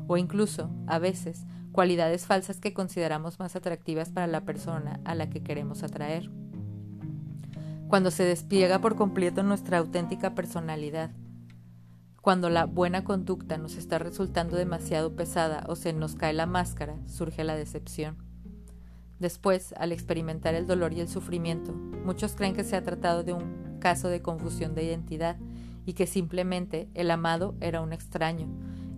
o 0.07 0.17
incluso, 0.17 0.69
a 0.87 0.99
veces, 0.99 1.45
cualidades 1.71 2.25
falsas 2.25 2.59
que 2.59 2.73
consideramos 2.73 3.39
más 3.39 3.55
atractivas 3.55 4.09
para 4.09 4.27
la 4.27 4.41
persona 4.41 4.99
a 5.05 5.15
la 5.15 5.29
que 5.29 5.43
queremos 5.43 5.83
atraer. 5.83 6.29
Cuando 7.87 8.11
se 8.11 8.23
despliega 8.23 8.79
por 8.79 8.95
completo 8.95 9.43
nuestra 9.43 9.79
auténtica 9.79 10.35
personalidad, 10.35 11.11
cuando 12.21 12.49
la 12.49 12.65
buena 12.65 13.03
conducta 13.03 13.57
nos 13.57 13.77
está 13.77 13.97
resultando 13.97 14.57
demasiado 14.57 15.15
pesada 15.15 15.63
o 15.67 15.75
se 15.75 15.93
nos 15.93 16.15
cae 16.15 16.33
la 16.33 16.45
máscara, 16.45 16.97
surge 17.07 17.43
la 17.43 17.55
decepción. 17.55 18.17
Después, 19.19 19.73
al 19.77 19.91
experimentar 19.91 20.53
el 20.53 20.67
dolor 20.67 20.93
y 20.93 21.01
el 21.01 21.07
sufrimiento, 21.07 21.73
muchos 21.73 22.35
creen 22.35 22.55
que 22.55 22.63
se 22.63 22.75
ha 22.75 22.83
tratado 22.83 23.23
de 23.23 23.33
un 23.33 23.79
caso 23.79 24.09
de 24.09 24.21
confusión 24.21 24.75
de 24.75 24.83
identidad 24.83 25.37
y 25.89 25.93
que 25.93 26.05
simplemente 26.05 26.87
el 26.93 27.09
amado 27.09 27.55
era 27.61 27.81
un 27.81 27.93
extraño 27.93 28.47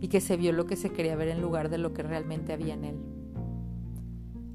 y 0.02 0.10
que 0.10 0.20
se 0.20 0.36
vio 0.36 0.52
lo 0.52 0.66
que 0.66 0.76
se 0.76 0.92
quería 0.92 1.16
ver 1.16 1.30
en 1.30 1.42
lugar 1.42 1.70
de 1.70 1.78
lo 1.78 1.94
que 1.94 2.04
realmente 2.04 2.52
había 2.52 2.74
en 2.74 2.84
él. 2.84 2.98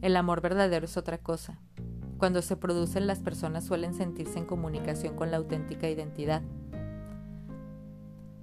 El 0.02 0.16
amor 0.16 0.42
verdadero 0.42 0.84
es 0.84 0.98
otra 0.98 1.16
cosa. 1.16 1.58
Cuando 2.18 2.42
se 2.42 2.58
producen 2.58 3.06
las 3.06 3.20
personas 3.20 3.64
suelen 3.64 3.94
sentirse 3.94 4.38
en 4.38 4.44
comunicación 4.44 5.16
con 5.16 5.30
la 5.30 5.38
auténtica 5.38 5.88
identidad. 5.88 6.42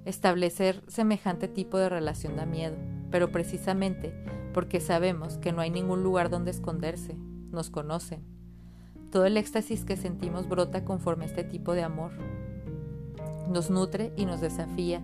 Establecer 0.06 0.82
semejante 0.88 1.48
tipo 1.48 1.78
de 1.78 1.90
relación 1.90 2.36
da 2.36 2.48
miedo, 2.48 2.78
pero 3.12 3.32
precisamente 3.32 4.12
porque 4.56 4.80
sabemos 4.80 5.38
que 5.38 5.52
no 5.52 5.62
hay 5.62 5.70
ningún 5.70 6.02
lugar 6.02 6.32
donde 6.32 6.50
esconderse, 6.50 7.16
nos 7.52 7.70
conocen. 7.70 8.24
Todo 9.12 9.28
el 9.28 9.38
éxtasis 9.38 9.86
que 9.86 9.98
sentimos 9.98 10.50
brota 10.50 10.84
conforme 10.84 11.26
a 11.26 11.28
este 11.28 11.44
tipo 11.44 11.76
de 11.76 11.84
amor, 11.84 12.14
nos 13.54 13.70
nutre 13.70 14.12
y 14.18 14.26
nos 14.26 14.42
desafía, 14.42 15.02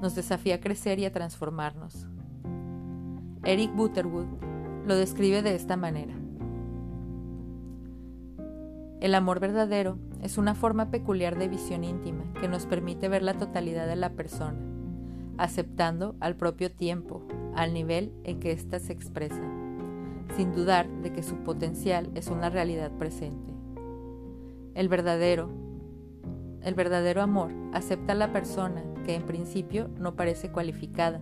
nos 0.00 0.14
desafía 0.14 0.54
a 0.54 0.60
crecer 0.60 0.98
y 1.00 1.04
a 1.04 1.12
transformarnos. 1.12 2.06
Eric 3.44 3.74
Butterwood 3.74 4.26
lo 4.86 4.96
describe 4.96 5.42
de 5.42 5.56
esta 5.56 5.76
manera. 5.76 6.14
El 9.00 9.16
amor 9.16 9.40
verdadero 9.40 9.98
es 10.22 10.38
una 10.38 10.54
forma 10.54 10.90
peculiar 10.92 11.36
de 11.36 11.48
visión 11.48 11.82
íntima 11.82 12.22
que 12.40 12.46
nos 12.46 12.66
permite 12.66 13.08
ver 13.08 13.24
la 13.24 13.34
totalidad 13.34 13.88
de 13.88 13.96
la 13.96 14.10
persona, 14.10 14.60
aceptando 15.38 16.14
al 16.20 16.36
propio 16.36 16.70
tiempo, 16.70 17.26
al 17.56 17.74
nivel 17.74 18.12
en 18.22 18.38
que 18.38 18.52
ésta 18.52 18.78
se 18.78 18.92
expresa, 18.92 19.42
sin 20.36 20.52
dudar 20.52 20.88
de 21.02 21.12
que 21.12 21.24
su 21.24 21.34
potencial 21.38 22.10
es 22.14 22.28
una 22.28 22.48
realidad 22.48 22.92
presente. 22.92 23.52
El 24.74 24.88
verdadero 24.88 25.50
el 26.64 26.74
verdadero 26.74 27.22
amor 27.22 27.52
acepta 27.72 28.12
a 28.12 28.16
la 28.16 28.32
persona 28.32 28.82
que 29.04 29.14
en 29.14 29.26
principio 29.26 29.88
no 29.98 30.14
parece 30.14 30.50
cualificada, 30.50 31.20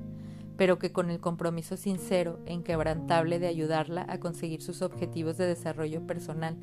pero 0.56 0.78
que 0.78 0.92
con 0.92 1.10
el 1.10 1.20
compromiso 1.20 1.76
sincero 1.76 2.38
e 2.44 2.52
inquebrantable 2.52 3.38
de 3.38 3.46
ayudarla 3.46 4.04
a 4.08 4.20
conseguir 4.20 4.60
sus 4.60 4.82
objetivos 4.82 5.38
de 5.38 5.46
desarrollo 5.46 6.06
personal, 6.06 6.56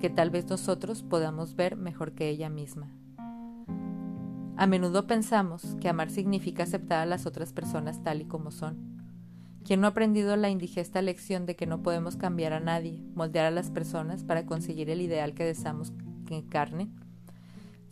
que 0.00 0.10
tal 0.10 0.30
vez 0.30 0.48
nosotros 0.48 1.02
podamos 1.02 1.56
ver 1.56 1.76
mejor 1.76 2.12
que 2.12 2.28
ella 2.28 2.48
misma. 2.48 2.88
A 4.56 4.66
menudo 4.66 5.06
pensamos 5.08 5.76
que 5.80 5.88
amar 5.88 6.10
significa 6.10 6.62
aceptar 6.62 7.00
a 7.00 7.06
las 7.06 7.26
otras 7.26 7.52
personas 7.52 8.02
tal 8.04 8.20
y 8.20 8.26
como 8.26 8.52
son. 8.52 8.92
¿Quién 9.64 9.80
no 9.80 9.86
ha 9.86 9.90
aprendido 9.90 10.36
la 10.36 10.50
indigesta 10.50 11.02
lección 11.02 11.46
de 11.46 11.56
que 11.56 11.66
no 11.66 11.82
podemos 11.82 12.16
cambiar 12.16 12.52
a 12.52 12.60
nadie, 12.60 13.02
moldear 13.14 13.46
a 13.46 13.50
las 13.50 13.70
personas 13.70 14.22
para 14.22 14.46
conseguir 14.46 14.90
el 14.90 15.00
ideal 15.00 15.34
que 15.34 15.44
deseamos 15.44 15.92
que 16.26 16.36
encarne? 16.36 16.90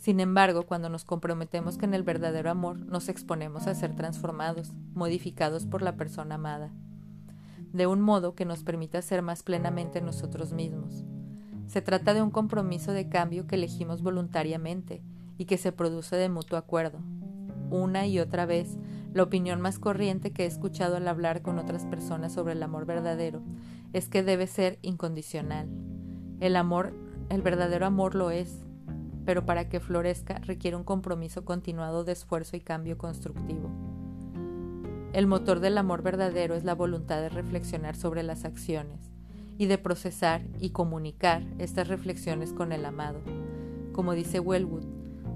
Sin 0.00 0.18
embargo, 0.18 0.64
cuando 0.64 0.88
nos 0.88 1.04
comprometemos 1.04 1.76
con 1.76 1.92
el 1.92 2.02
verdadero 2.02 2.50
amor, 2.50 2.78
nos 2.78 3.10
exponemos 3.10 3.66
a 3.66 3.74
ser 3.74 3.94
transformados, 3.94 4.72
modificados 4.94 5.66
por 5.66 5.82
la 5.82 5.96
persona 5.96 6.36
amada. 6.36 6.72
de 7.74 7.86
un 7.86 8.00
modo 8.00 8.34
que 8.34 8.44
nos 8.44 8.64
permita 8.64 9.00
ser 9.00 9.22
más 9.22 9.44
plenamente 9.44 10.00
nosotros 10.00 10.52
mismos. 10.52 11.04
Se 11.68 11.82
trata 11.82 12.14
de 12.14 12.22
un 12.22 12.32
compromiso 12.32 12.92
de 12.92 13.08
cambio 13.08 13.46
que 13.46 13.54
elegimos 13.54 14.02
voluntariamente 14.02 15.04
y 15.38 15.44
que 15.44 15.56
se 15.56 15.70
produce 15.70 16.16
de 16.16 16.28
mutuo 16.28 16.58
acuerdo. 16.58 16.98
Una 17.70 18.08
y 18.08 18.18
otra 18.18 18.44
vez, 18.44 18.76
la 19.12 19.22
opinión 19.22 19.60
más 19.60 19.78
corriente 19.78 20.32
que 20.32 20.42
he 20.42 20.46
escuchado 20.46 20.96
al 20.96 21.06
hablar 21.06 21.42
con 21.42 21.60
otras 21.60 21.84
personas 21.84 22.32
sobre 22.32 22.54
el 22.54 22.62
amor 22.64 22.86
verdadero 22.86 23.40
es 23.92 24.08
que 24.08 24.24
debe 24.24 24.48
ser 24.48 24.80
incondicional. 24.82 25.68
El 26.40 26.56
amor, 26.56 26.92
el 27.28 27.42
verdadero 27.42 27.86
amor 27.86 28.16
lo 28.16 28.32
es, 28.32 28.64
pero 29.30 29.46
para 29.46 29.68
que 29.68 29.78
florezca 29.78 30.40
requiere 30.40 30.76
un 30.76 30.82
compromiso 30.82 31.44
continuado 31.44 32.02
de 32.02 32.10
esfuerzo 32.10 32.56
y 32.56 32.60
cambio 32.60 32.98
constructivo. 32.98 33.70
El 35.12 35.28
motor 35.28 35.60
del 35.60 35.78
amor 35.78 36.02
verdadero 36.02 36.56
es 36.56 36.64
la 36.64 36.74
voluntad 36.74 37.20
de 37.20 37.28
reflexionar 37.28 37.94
sobre 37.94 38.24
las 38.24 38.44
acciones 38.44 39.12
y 39.56 39.66
de 39.66 39.78
procesar 39.78 40.42
y 40.58 40.70
comunicar 40.70 41.44
estas 41.58 41.86
reflexiones 41.86 42.52
con 42.52 42.72
el 42.72 42.84
amado. 42.84 43.20
Como 43.92 44.14
dice 44.14 44.40
Wellwood, 44.40 44.86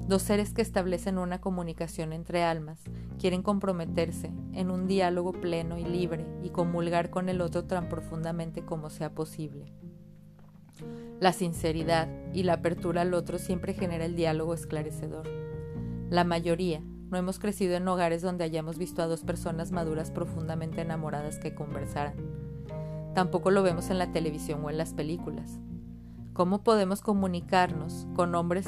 dos 0.08 0.22
seres 0.22 0.52
que 0.52 0.62
establecen 0.62 1.16
una 1.16 1.40
comunicación 1.40 2.12
entre 2.12 2.42
almas 2.42 2.80
quieren 3.20 3.42
comprometerse 3.42 4.32
en 4.54 4.72
un 4.72 4.88
diálogo 4.88 5.30
pleno 5.30 5.78
y 5.78 5.84
libre 5.84 6.26
y 6.42 6.50
comulgar 6.50 7.10
con 7.10 7.28
el 7.28 7.40
otro 7.40 7.62
tan 7.62 7.88
profundamente 7.88 8.64
como 8.64 8.90
sea 8.90 9.14
posible. 9.14 9.72
La 11.24 11.32
sinceridad 11.32 12.06
y 12.34 12.42
la 12.42 12.52
apertura 12.52 13.00
al 13.00 13.14
otro 13.14 13.38
siempre 13.38 13.72
genera 13.72 14.04
el 14.04 14.14
diálogo 14.14 14.52
esclarecedor. 14.52 15.26
La 16.10 16.22
mayoría, 16.22 16.82
no 17.08 17.16
hemos 17.16 17.38
crecido 17.38 17.76
en 17.76 17.88
hogares 17.88 18.20
donde 18.20 18.44
hayamos 18.44 18.76
visto 18.76 19.00
a 19.00 19.06
dos 19.06 19.22
personas 19.22 19.72
maduras 19.72 20.10
profundamente 20.10 20.82
enamoradas 20.82 21.38
que 21.38 21.54
conversaran. 21.54 22.12
Tampoco 23.14 23.50
lo 23.50 23.62
vemos 23.62 23.88
en 23.88 23.96
la 23.96 24.12
televisión 24.12 24.62
o 24.66 24.68
en 24.68 24.76
las 24.76 24.92
películas. 24.92 25.60
¿Cómo 26.34 26.62
podemos 26.62 27.00
comunicarnos 27.00 28.06
con 28.14 28.34
hombres 28.34 28.66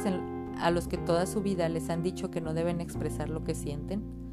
a 0.58 0.70
los 0.70 0.88
que 0.88 0.96
toda 0.96 1.26
su 1.26 1.42
vida 1.42 1.68
les 1.68 1.90
han 1.90 2.02
dicho 2.02 2.30
que 2.30 2.40
no 2.40 2.54
deben 2.54 2.80
expresar 2.80 3.28
lo 3.28 3.44
que 3.44 3.54
sienten? 3.54 4.25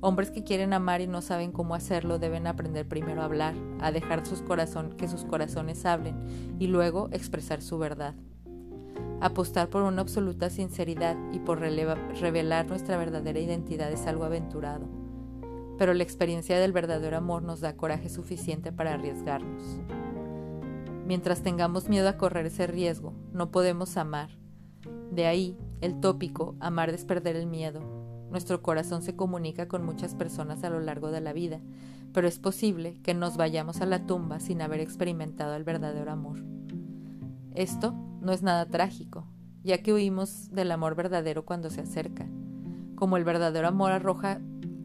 Hombres 0.00 0.30
que 0.30 0.44
quieren 0.44 0.72
amar 0.72 1.00
y 1.00 1.08
no 1.08 1.22
saben 1.22 1.50
cómo 1.50 1.74
hacerlo 1.74 2.20
deben 2.20 2.46
aprender 2.46 2.86
primero 2.86 3.22
a 3.22 3.24
hablar, 3.24 3.54
a 3.80 3.90
dejar 3.90 4.24
sus 4.24 4.42
corazón, 4.42 4.92
que 4.92 5.08
sus 5.08 5.24
corazones 5.24 5.84
hablen 5.84 6.56
y 6.60 6.68
luego 6.68 7.08
expresar 7.10 7.62
su 7.62 7.78
verdad. 7.78 8.14
Apostar 9.20 9.68
por 9.68 9.82
una 9.82 10.02
absoluta 10.02 10.50
sinceridad 10.50 11.16
y 11.32 11.40
por 11.40 11.58
revelar 11.58 12.68
nuestra 12.68 12.96
verdadera 12.96 13.40
identidad 13.40 13.90
es 13.90 14.06
algo 14.06 14.22
aventurado, 14.22 14.86
pero 15.76 15.92
la 15.92 16.04
experiencia 16.04 16.60
del 16.60 16.70
verdadero 16.72 17.16
amor 17.16 17.42
nos 17.42 17.60
da 17.60 17.76
coraje 17.76 18.08
suficiente 18.08 18.70
para 18.70 18.94
arriesgarnos. 18.94 19.80
Mientras 21.04 21.42
tengamos 21.42 21.88
miedo 21.88 22.08
a 22.08 22.16
correr 22.16 22.46
ese 22.46 22.68
riesgo, 22.68 23.14
no 23.32 23.50
podemos 23.50 23.96
amar. 23.96 24.30
De 25.10 25.26
ahí 25.26 25.56
el 25.80 25.98
tópico 25.98 26.54
amar 26.60 26.90
es 26.90 27.04
perder 27.04 27.34
el 27.34 27.46
miedo. 27.46 28.07
Nuestro 28.30 28.62
corazón 28.62 29.02
se 29.02 29.16
comunica 29.16 29.68
con 29.68 29.84
muchas 29.84 30.14
personas 30.14 30.62
a 30.64 30.70
lo 30.70 30.80
largo 30.80 31.10
de 31.10 31.20
la 31.20 31.32
vida, 31.32 31.60
pero 32.12 32.28
es 32.28 32.38
posible 32.38 33.00
que 33.02 33.14
nos 33.14 33.36
vayamos 33.36 33.80
a 33.80 33.86
la 33.86 34.06
tumba 34.06 34.40
sin 34.40 34.60
haber 34.60 34.80
experimentado 34.80 35.54
el 35.54 35.64
verdadero 35.64 36.10
amor. 36.10 36.44
Esto 37.54 37.94
no 38.20 38.32
es 38.32 38.42
nada 38.42 38.66
trágico, 38.66 39.26
ya 39.62 39.82
que 39.82 39.92
huimos 39.92 40.50
del 40.50 40.70
amor 40.72 40.94
verdadero 40.94 41.44
cuando 41.44 41.70
se 41.70 41.80
acerca. 41.80 42.26
Como 42.94 43.16
el 43.16 43.24
verdadero 43.24 43.68
amor 43.68 43.92
arroja, 43.92 44.40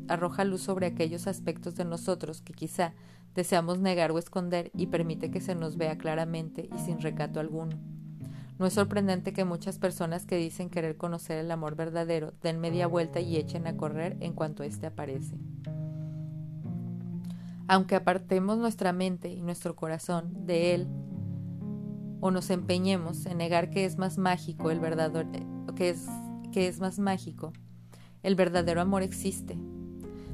arroja 0.08 0.46
luz 0.46 0.62
sobre 0.62 0.86
aquellos 0.86 1.28
aspectos 1.28 1.76
de 1.76 1.86
nosotros 1.86 2.42
que 2.42 2.54
quizá 2.54 2.94
deseamos 3.36 3.80
negar 3.80 4.12
o 4.12 4.20
esconder 4.20 4.72
y 4.76 4.88
permite 4.88 5.32
que 5.32 5.42
se 5.42 5.56
nos 5.56 5.78
vea 5.78 5.98
claramente 5.98 6.70
y 6.74 6.80
sin 6.80 7.02
recato 7.02 7.40
alguno. 7.40 7.78
No 8.60 8.66
es 8.68 8.74
sorprendente 8.74 9.34
que 9.34 9.46
muchas 9.46 9.80
personas 9.80 10.26
que 10.26 10.38
dicen 10.38 10.70
querer 10.70 10.96
conocer 10.96 11.38
el 11.40 11.52
amor 11.52 11.76
verdadero 11.76 12.34
den 12.42 12.60
media 12.60 12.88
vuelta 12.88 13.20
y 13.20 13.38
echen 13.38 13.68
a 13.68 13.76
correr 13.76 14.18
en 14.20 14.34
cuanto 14.34 14.64
éste 14.64 14.86
aparece. 14.86 15.38
Aunque 17.68 17.96
apartemos 17.96 18.58
nuestra 18.58 18.94
mente 18.94 19.30
y 19.30 19.42
nuestro 19.42 19.76
corazón 19.76 20.46
de 20.46 20.76
él 20.76 20.88
o 22.20 22.32
nos 22.32 22.50
empeñemos 22.52 23.26
en 23.26 23.38
negar 23.38 23.70
que 23.70 23.86
es 23.86 23.98
más 23.98 24.18
mágico 24.18 24.70
el 24.70 24.80
verdadero 24.80 25.30
que 25.76 25.90
es 25.90 26.08
que 26.52 26.68
es 26.68 26.80
más 26.80 27.00
mágico. 27.00 27.52
El 28.22 28.36
verdadero 28.36 28.80
amor 28.80 29.02
existe. 29.02 29.58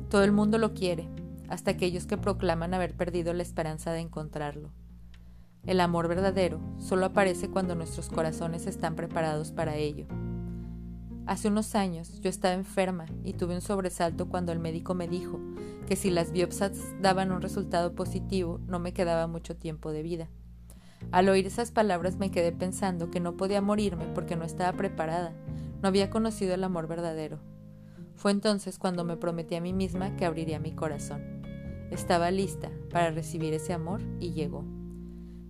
Todo 0.09 0.23
el 0.23 0.31
mundo 0.31 0.57
lo 0.57 0.73
quiere, 0.73 1.07
hasta 1.47 1.71
aquellos 1.71 2.05
que 2.05 2.17
proclaman 2.17 2.73
haber 2.73 2.95
perdido 2.95 3.33
la 3.33 3.41
esperanza 3.41 3.91
de 3.91 4.01
encontrarlo. 4.01 4.69
El 5.65 5.81
amor 5.81 6.07
verdadero 6.07 6.59
solo 6.79 7.05
aparece 7.05 7.49
cuando 7.49 7.75
nuestros 7.75 8.09
corazones 8.09 8.65
están 8.65 8.95
preparados 8.95 9.51
para 9.51 9.75
ello. 9.75 10.07
Hace 11.25 11.47
unos 11.47 11.75
años 11.75 12.19
yo 12.21 12.29
estaba 12.29 12.55
enferma 12.55 13.05
y 13.23 13.33
tuve 13.33 13.53
un 13.53 13.61
sobresalto 13.61 14.29
cuando 14.29 14.51
el 14.51 14.59
médico 14.59 14.95
me 14.95 15.07
dijo 15.07 15.39
que 15.87 15.95
si 15.95 16.09
las 16.09 16.31
biopsias 16.31 16.71
daban 17.01 17.31
un 17.31 17.41
resultado 17.41 17.93
positivo 17.93 18.59
no 18.65 18.79
me 18.79 18.93
quedaba 18.93 19.27
mucho 19.27 19.55
tiempo 19.55 19.91
de 19.91 20.01
vida. 20.01 20.29
Al 21.11 21.29
oír 21.29 21.45
esas 21.45 21.71
palabras 21.71 22.17
me 22.17 22.31
quedé 22.31 22.51
pensando 22.51 23.11
que 23.11 23.19
no 23.19 23.37
podía 23.37 23.61
morirme 23.61 24.05
porque 24.15 24.35
no 24.35 24.43
estaba 24.43 24.75
preparada, 24.75 25.33
no 25.81 25.87
había 25.87 26.09
conocido 26.09 26.53
el 26.55 26.63
amor 26.63 26.87
verdadero. 26.87 27.39
Fue 28.15 28.31
entonces 28.31 28.79
cuando 28.79 29.03
me 29.03 29.17
prometí 29.17 29.55
a 29.55 29.61
mí 29.61 29.71
misma 29.71 30.15
que 30.15 30.25
abriría 30.25 30.59
mi 30.59 30.73
corazón. 30.73 31.41
Estaba 31.91 32.31
lista 32.31 32.71
para 32.91 33.11
recibir 33.11 33.53
ese 33.53 33.73
amor 33.73 34.01
y 34.19 34.31
llegó. 34.31 34.78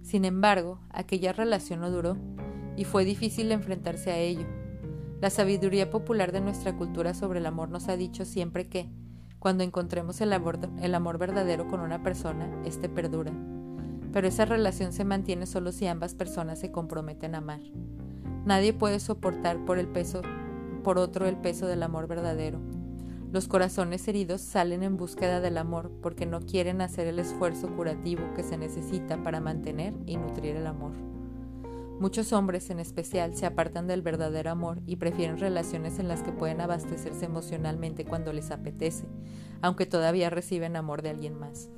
Sin 0.02 0.26
embargo, 0.26 0.80
aquella 0.90 1.34
relación 1.34 1.82
no 1.82 1.92
duró 1.92 2.18
y 2.76 2.86
fue 2.86 3.06
difícil 3.06 3.52
enfrentarse 3.52 4.12
a 4.12 4.18
ello. 4.18 4.46
La 5.22 5.30
sabiduría 5.30 5.90
popular 5.90 6.32
de 6.32 6.42
nuestra 6.42 6.76
cultura 6.78 7.14
sobre 7.14 7.40
el 7.40 7.46
amor 7.46 7.70
nos 7.70 7.90
ha 7.90 7.98
dicho 7.98 8.26
siempre 8.26 8.68
que, 8.68 8.90
cuando 9.40 9.64
encontremos 9.64 10.22
el 10.22 10.34
amor, 10.34 11.18
verdadero 11.18 11.68
con 11.68 11.80
una 11.82 12.04
persona, 12.04 12.50
éste 12.66 12.90
perdura 12.90 13.34
pero 14.12 14.28
esa 14.28 14.46
relación 14.46 14.92
se 14.94 15.06
mantiene 15.06 15.46
solo 15.46 15.72
si 15.72 15.88
ambas 15.88 16.16
personas 16.16 16.60
se 16.60 16.72
comprometen 16.72 17.36
a 17.36 17.40
amar. 17.40 17.62
Nadie 18.46 18.74
puede 18.74 19.00
soportar 19.00 19.64
por 19.66 19.78
el 19.78 19.88
peso 19.88 20.22
por 20.84 20.98
otro 20.98 21.28
el 21.28 21.38
peso 21.38 21.68
del 21.68 21.84
amor 21.84 22.08
verdadero. 22.08 22.60
Los 23.32 23.48
corazones 23.48 24.08
heridos 24.08 24.42
salen 24.42 24.82
en 24.82 24.98
búsqueda 24.98 25.40
del 25.40 25.60
amor 25.60 25.92
porque 26.02 26.26
no 26.26 26.42
quieren 26.42 26.82
hacer 26.82 27.06
el 27.06 27.20
esfuerzo 27.20 27.70
curativo 27.76 28.24
que 28.36 28.42
se 28.42 28.58
necesita 28.58 29.22
para 29.22 29.40
mantener 29.40 29.94
y 30.08 30.18
nutrir 30.18 30.56
el 30.56 30.66
amor. 30.66 30.94
Muchos 32.00 32.34
hombres 32.34 32.72
en 32.72 32.80
especial 32.80 33.36
se 33.36 33.46
apartan 33.46 33.86
del 33.86 34.02
verdadero 34.02 34.50
amor 34.50 34.82
y 34.88 34.96
prefieren 34.96 35.38
relaciones 35.38 36.00
en 36.00 36.08
las 36.08 36.24
que 36.24 36.32
pueden 36.32 36.60
abastecerse 36.60 37.26
emocionalmente 37.26 38.04
cuando 38.04 38.34
les 38.34 38.50
apetece, 38.50 39.06
aunque 39.62 39.86
todavía 39.86 40.32
reciben 40.32 40.76
amor 40.76 41.04
de 41.04 41.12
alguien 41.12 41.38
más. 41.38 41.70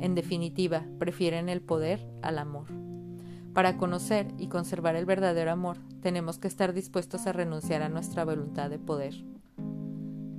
En 0.00 0.14
definitiva, 0.14 0.86
prefieren 0.98 1.50
el 1.50 1.60
poder 1.60 2.08
al 2.22 2.38
amor. 2.38 2.68
Para 3.52 3.76
conocer 3.76 4.28
y 4.38 4.48
conservar 4.48 4.96
el 4.96 5.04
verdadero 5.04 5.50
amor, 5.50 5.76
tenemos 6.00 6.38
que 6.38 6.48
estar 6.48 6.72
dispuestos 6.72 7.26
a 7.26 7.32
renunciar 7.32 7.82
a 7.82 7.90
nuestra 7.90 8.24
voluntad 8.24 8.70
de 8.70 8.78
poder. 8.78 9.35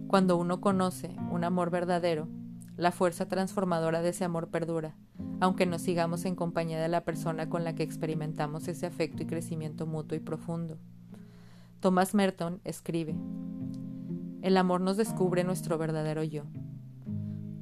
Cuando 0.08 0.38
uno 0.38 0.62
conoce 0.62 1.14
un 1.32 1.44
amor 1.44 1.70
verdadero, 1.70 2.30
la 2.78 2.94
fuerza 2.94 3.28
transformadora 3.28 4.02
de 4.02 4.10
ese 4.10 4.24
amor 4.24 4.48
perdura, 4.48 4.96
aunque 5.42 5.66
nos 5.66 5.82
sigamos 5.82 6.24
en 6.24 6.36
compañía 6.36 6.82
de 6.82 6.88
la 6.88 7.04
persona 7.04 7.50
con 7.50 7.66
la 7.66 7.76
que 7.76 7.84
experimentamos 7.84 8.70
ese 8.70 8.86
afecto 8.86 9.24
y 9.24 9.26
crecimiento 9.26 9.86
mutuo 9.86 10.16
y 10.16 10.22
profundo. 10.22 10.78
Thomas 11.82 12.14
Merton 12.14 12.62
escribe, 12.64 13.16
El 14.42 14.56
amor 14.56 14.80
nos 14.80 14.96
descubre 14.96 15.44
nuestro 15.44 15.78
verdadero 15.78 16.24
yo. 16.24 16.44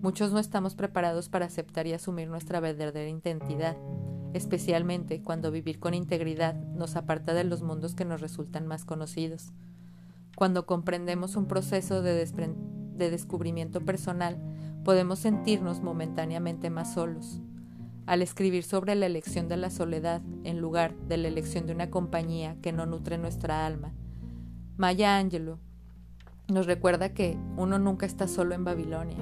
Muchos 0.04 0.32
no 0.32 0.38
estamos 0.38 0.76
preparados 0.76 1.30
para 1.30 1.48
aceptar 1.48 1.88
y 1.88 1.94
asumir 1.94 2.28
nuestra 2.28 2.60
verdadera 2.60 3.10
identidad, 3.10 3.76
especialmente 4.34 5.24
cuando 5.24 5.50
vivir 5.50 5.80
con 5.80 5.96
integridad 5.96 6.54
nos 6.54 6.96
aparta 6.96 7.34
de 7.34 7.44
los 7.44 7.64
mundos 7.64 7.96
que 7.96 8.06
nos 8.06 8.22
resultan 8.22 8.68
más 8.68 8.86
conocidos. 8.86 9.52
Cuando 10.36 10.66
comprendemos 10.66 11.36
un 11.36 11.48
proceso 11.48 12.02
de, 12.02 12.14
de 12.14 13.10
descubrimiento 13.10 13.82
personal, 13.82 14.38
podemos 14.84 15.20
sentirnos 15.20 15.82
momentáneamente 15.82 16.70
más 16.70 16.94
solos. 16.94 17.42
Al 18.06 18.22
escribir 18.22 18.64
sobre 18.64 18.96
la 18.96 19.08
elección 19.08 19.48
de 19.48 19.58
la 19.58 19.70
soledad 19.70 20.22
en 20.44 20.60
lugar 20.60 20.96
de 21.08 21.18
la 21.18 21.28
elección 21.28 21.66
de 21.66 21.74
una 21.74 21.90
compañía 21.90 22.58
que 22.62 22.72
no 22.72 22.86
nutre 22.86 23.18
nuestra 23.18 23.66
alma, 23.66 23.94
Maya 24.78 25.18
Angelou 25.18 25.58
nos 26.48 26.68
recuerda 26.68 27.14
que 27.14 27.38
uno 27.58 27.80
nunca 27.80 28.06
está 28.06 28.28
solo 28.28 28.54
en 28.54 28.64
Babilonia, 28.64 29.18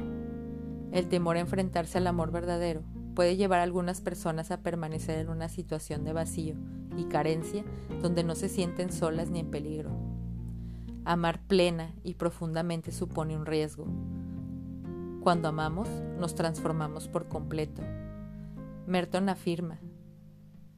el 0.91 1.07
temor 1.07 1.37
a 1.37 1.39
enfrentarse 1.39 1.97
al 1.97 2.05
amor 2.05 2.31
verdadero 2.31 2.83
puede 3.15 3.35
llevar 3.35 3.59
a 3.59 3.63
algunas 3.63 4.01
personas 4.01 4.51
a 4.51 4.61
permanecer 4.61 5.17
en 5.17 5.29
una 5.29 5.49
situación 5.49 6.03
de 6.03 6.13
vacío 6.13 6.55
y 6.97 7.05
carencia 7.05 7.63
donde 8.01 8.23
no 8.23 8.35
se 8.35 8.49
sienten 8.49 8.91
solas 8.91 9.29
ni 9.29 9.39
en 9.39 9.49
peligro. 9.49 10.12
Amar 11.05 11.41
plena 11.47 11.93
y 12.03 12.13
profundamente 12.13 12.91
supone 12.91 13.35
un 13.35 13.45
riesgo. 13.45 13.85
Cuando 15.21 15.47
amamos, 15.47 15.89
nos 16.17 16.35
transformamos 16.35 17.07
por 17.07 17.27
completo. 17.27 17.81
Merton 18.87 19.29
afirma, 19.29 19.79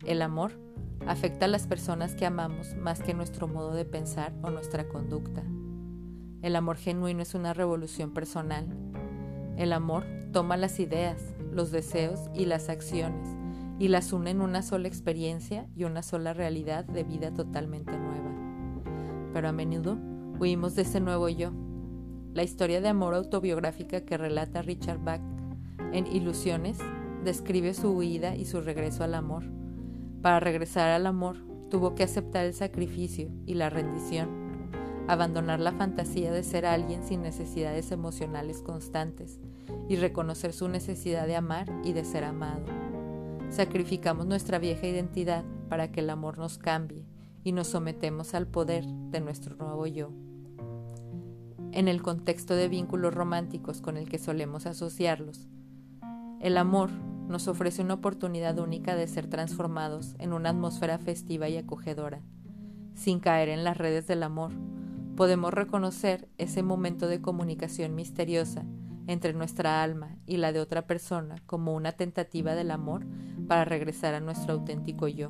el 0.04 0.22
amor 0.22 0.60
afecta 1.08 1.46
a 1.46 1.48
las 1.48 1.68
personas 1.68 2.16
que 2.16 2.26
amamos 2.26 2.76
más 2.76 3.02
que 3.02 3.14
nuestro 3.14 3.48
modo 3.48 3.74
de 3.74 3.86
pensar 3.86 4.34
o 4.42 4.50
nuestra 4.50 4.88
conducta. 4.88 5.44
El 6.42 6.56
amor 6.56 6.78
genuino 6.78 7.22
es 7.22 7.34
una 7.34 7.54
revolución 7.54 8.14
personal. 8.14 8.68
El 9.58 9.74
amor 9.74 10.06
toma 10.32 10.58
las 10.58 10.80
ideas, 10.80 11.34
los 11.52 11.72
deseos 11.72 12.20
y 12.34 12.46
las 12.46 12.70
acciones 12.70 13.28
y 13.80 13.90
las 13.90 14.14
une 14.14 14.32
en 14.32 14.42
una 14.42 14.62
sola 14.62 14.88
experiencia 14.88 15.68
y 15.76 15.84
una 15.84 16.02
sola 16.02 16.34
realidad 16.34 16.86
de 16.86 17.04
vida 17.04 17.34
totalmente 17.34 17.92
nueva. 17.98 18.32
Pero 19.34 19.50
a 19.50 19.52
menudo 19.52 19.98
huimos 20.40 20.76
de 20.76 20.84
ese 20.84 21.00
nuevo 21.00 21.30
yo. 21.30 21.52
La 22.34 22.44
historia 22.44 22.82
de 22.82 22.90
amor 22.90 23.14
autobiográfica 23.14 24.02
que 24.02 24.18
relata 24.18 24.62
Richard 24.62 25.00
Bach 25.00 25.22
en 25.94 26.08
Ilusiones 26.08 26.78
describe 27.24 27.74
su 27.74 27.92
huida 27.92 28.36
y 28.36 28.46
su 28.46 28.62
regreso 28.62 29.04
al 29.04 29.16
amor. 29.16 29.44
Para 30.22 30.40
regresar 30.40 30.90
al 30.90 31.06
amor, 31.06 31.38
tuvo 31.70 31.96
que 31.96 32.04
aceptar 32.04 32.46
el 32.46 32.54
sacrificio 32.54 33.30
y 33.46 33.56
la 33.56 33.70
rendición, 33.70 34.30
abandonar 35.08 35.60
la 35.60 35.72
fantasía 35.72 36.32
de 36.32 36.44
ser 36.44 36.66
alguien 36.66 37.04
sin 37.04 37.22
necesidades 37.22 37.92
emocionales 37.92 38.62
constantes 38.62 39.40
y 39.88 39.96
reconocer 39.96 40.54
su 40.54 40.68
necesidad 40.68 41.28
de 41.28 41.36
amar 41.36 41.72
y 41.84 41.94
de 41.94 42.06
ser 42.06 42.24
amado. 42.24 42.66
Sacrificamos 43.50 44.26
nuestra 44.26 44.60
vieja 44.60 44.88
identidad 44.88 45.46
para 45.70 45.92
que 45.92 46.02
el 46.02 46.10
amor 46.10 46.38
nos 46.38 46.58
cambie 46.58 47.06
y 47.44 47.52
nos 47.52 47.68
sometemos 47.68 48.34
al 48.34 48.48
poder 48.48 48.86
de 48.86 49.22
nuestro 49.22 49.56
nuevo 49.56 49.86
yo. 49.88 50.12
En 51.76 51.90
el 51.90 52.02
contexto 52.02 52.56
de 52.56 52.70
vínculos 52.70 53.14
románticos 53.14 53.82
con 53.82 53.98
el 53.98 54.08
que 54.08 54.18
solemos 54.18 54.66
asociarlos, 54.66 55.50
el 56.40 56.58
amor 56.58 56.90
nos 57.28 57.50
ofrece 57.50 57.82
una 57.82 57.96
oportunidad 57.96 58.58
única 58.60 58.96
de 58.96 59.08
ser 59.08 59.28
transformados 59.28 60.16
en 60.18 60.32
una 60.32 60.52
atmósfera 60.52 60.98
festiva 61.00 61.50
y 61.50 61.58
acogedora. 61.58 62.22
Sin 62.94 63.20
caer 63.20 63.50
en 63.50 63.66
las 63.66 63.78
redes 63.78 64.08
del 64.08 64.24
amor, 64.24 64.54
podemos 65.18 65.54
reconocer 65.54 66.30
ese 66.38 66.64
momento 66.64 67.10
de 67.10 67.20
comunicación 67.20 67.94
misteriosa 67.94 68.64
entre 69.08 69.34
nuestra 69.34 69.84
alma 69.84 70.16
y 70.26 70.38
la 70.38 70.54
de 70.54 70.62
otra 70.62 70.88
persona 70.88 71.36
como 71.46 71.76
una 71.76 71.92
tentativa 71.92 72.56
del 72.56 72.72
amor 72.72 73.06
para 73.50 73.66
regresar 73.66 74.14
a 74.14 74.22
nuestro 74.22 74.54
auténtico 74.54 75.10
yo. 75.10 75.30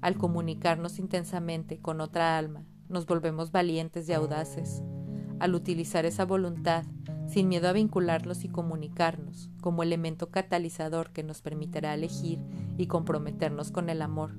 Al 0.00 0.16
comunicarnos 0.18 0.98
intensamente 0.98 1.78
con 1.78 2.00
otra 2.00 2.36
alma, 2.38 2.64
nos 2.88 3.06
volvemos 3.06 3.52
valientes 3.52 4.08
y 4.08 4.14
audaces. 4.14 4.82
Al 5.40 5.54
utilizar 5.54 6.06
esa 6.06 6.24
voluntad, 6.24 6.84
sin 7.26 7.48
miedo 7.48 7.68
a 7.68 7.72
vincularnos 7.72 8.44
y 8.44 8.48
comunicarnos, 8.48 9.50
como 9.60 9.82
elemento 9.82 10.30
catalizador 10.30 11.10
que 11.10 11.22
nos 11.22 11.42
permitirá 11.42 11.94
elegir 11.94 12.38
y 12.76 12.86
comprometernos 12.86 13.70
con 13.70 13.90
el 13.90 14.02
amor, 14.02 14.36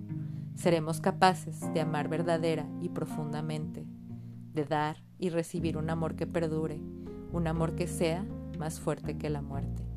seremos 0.56 1.02
capaces 1.02 1.62
de 1.74 1.82
amar 1.82 2.08
verdadera 2.08 2.68
y 2.82 2.90
profundamente, 2.90 3.86
de 4.54 4.66
dar 4.66 4.98
y 5.20 5.30
recibir 5.30 5.78
un 5.78 5.90
amor 5.90 6.16
que 6.16 6.28
perdure, 6.28 6.80
un 7.32 7.48
amor 7.48 7.76
que 7.76 7.88
sea 7.88 8.26
más 8.58 8.80
fuerte 8.80 9.18
que 9.18 9.30
la 9.30 9.42
muerte. 9.42 9.95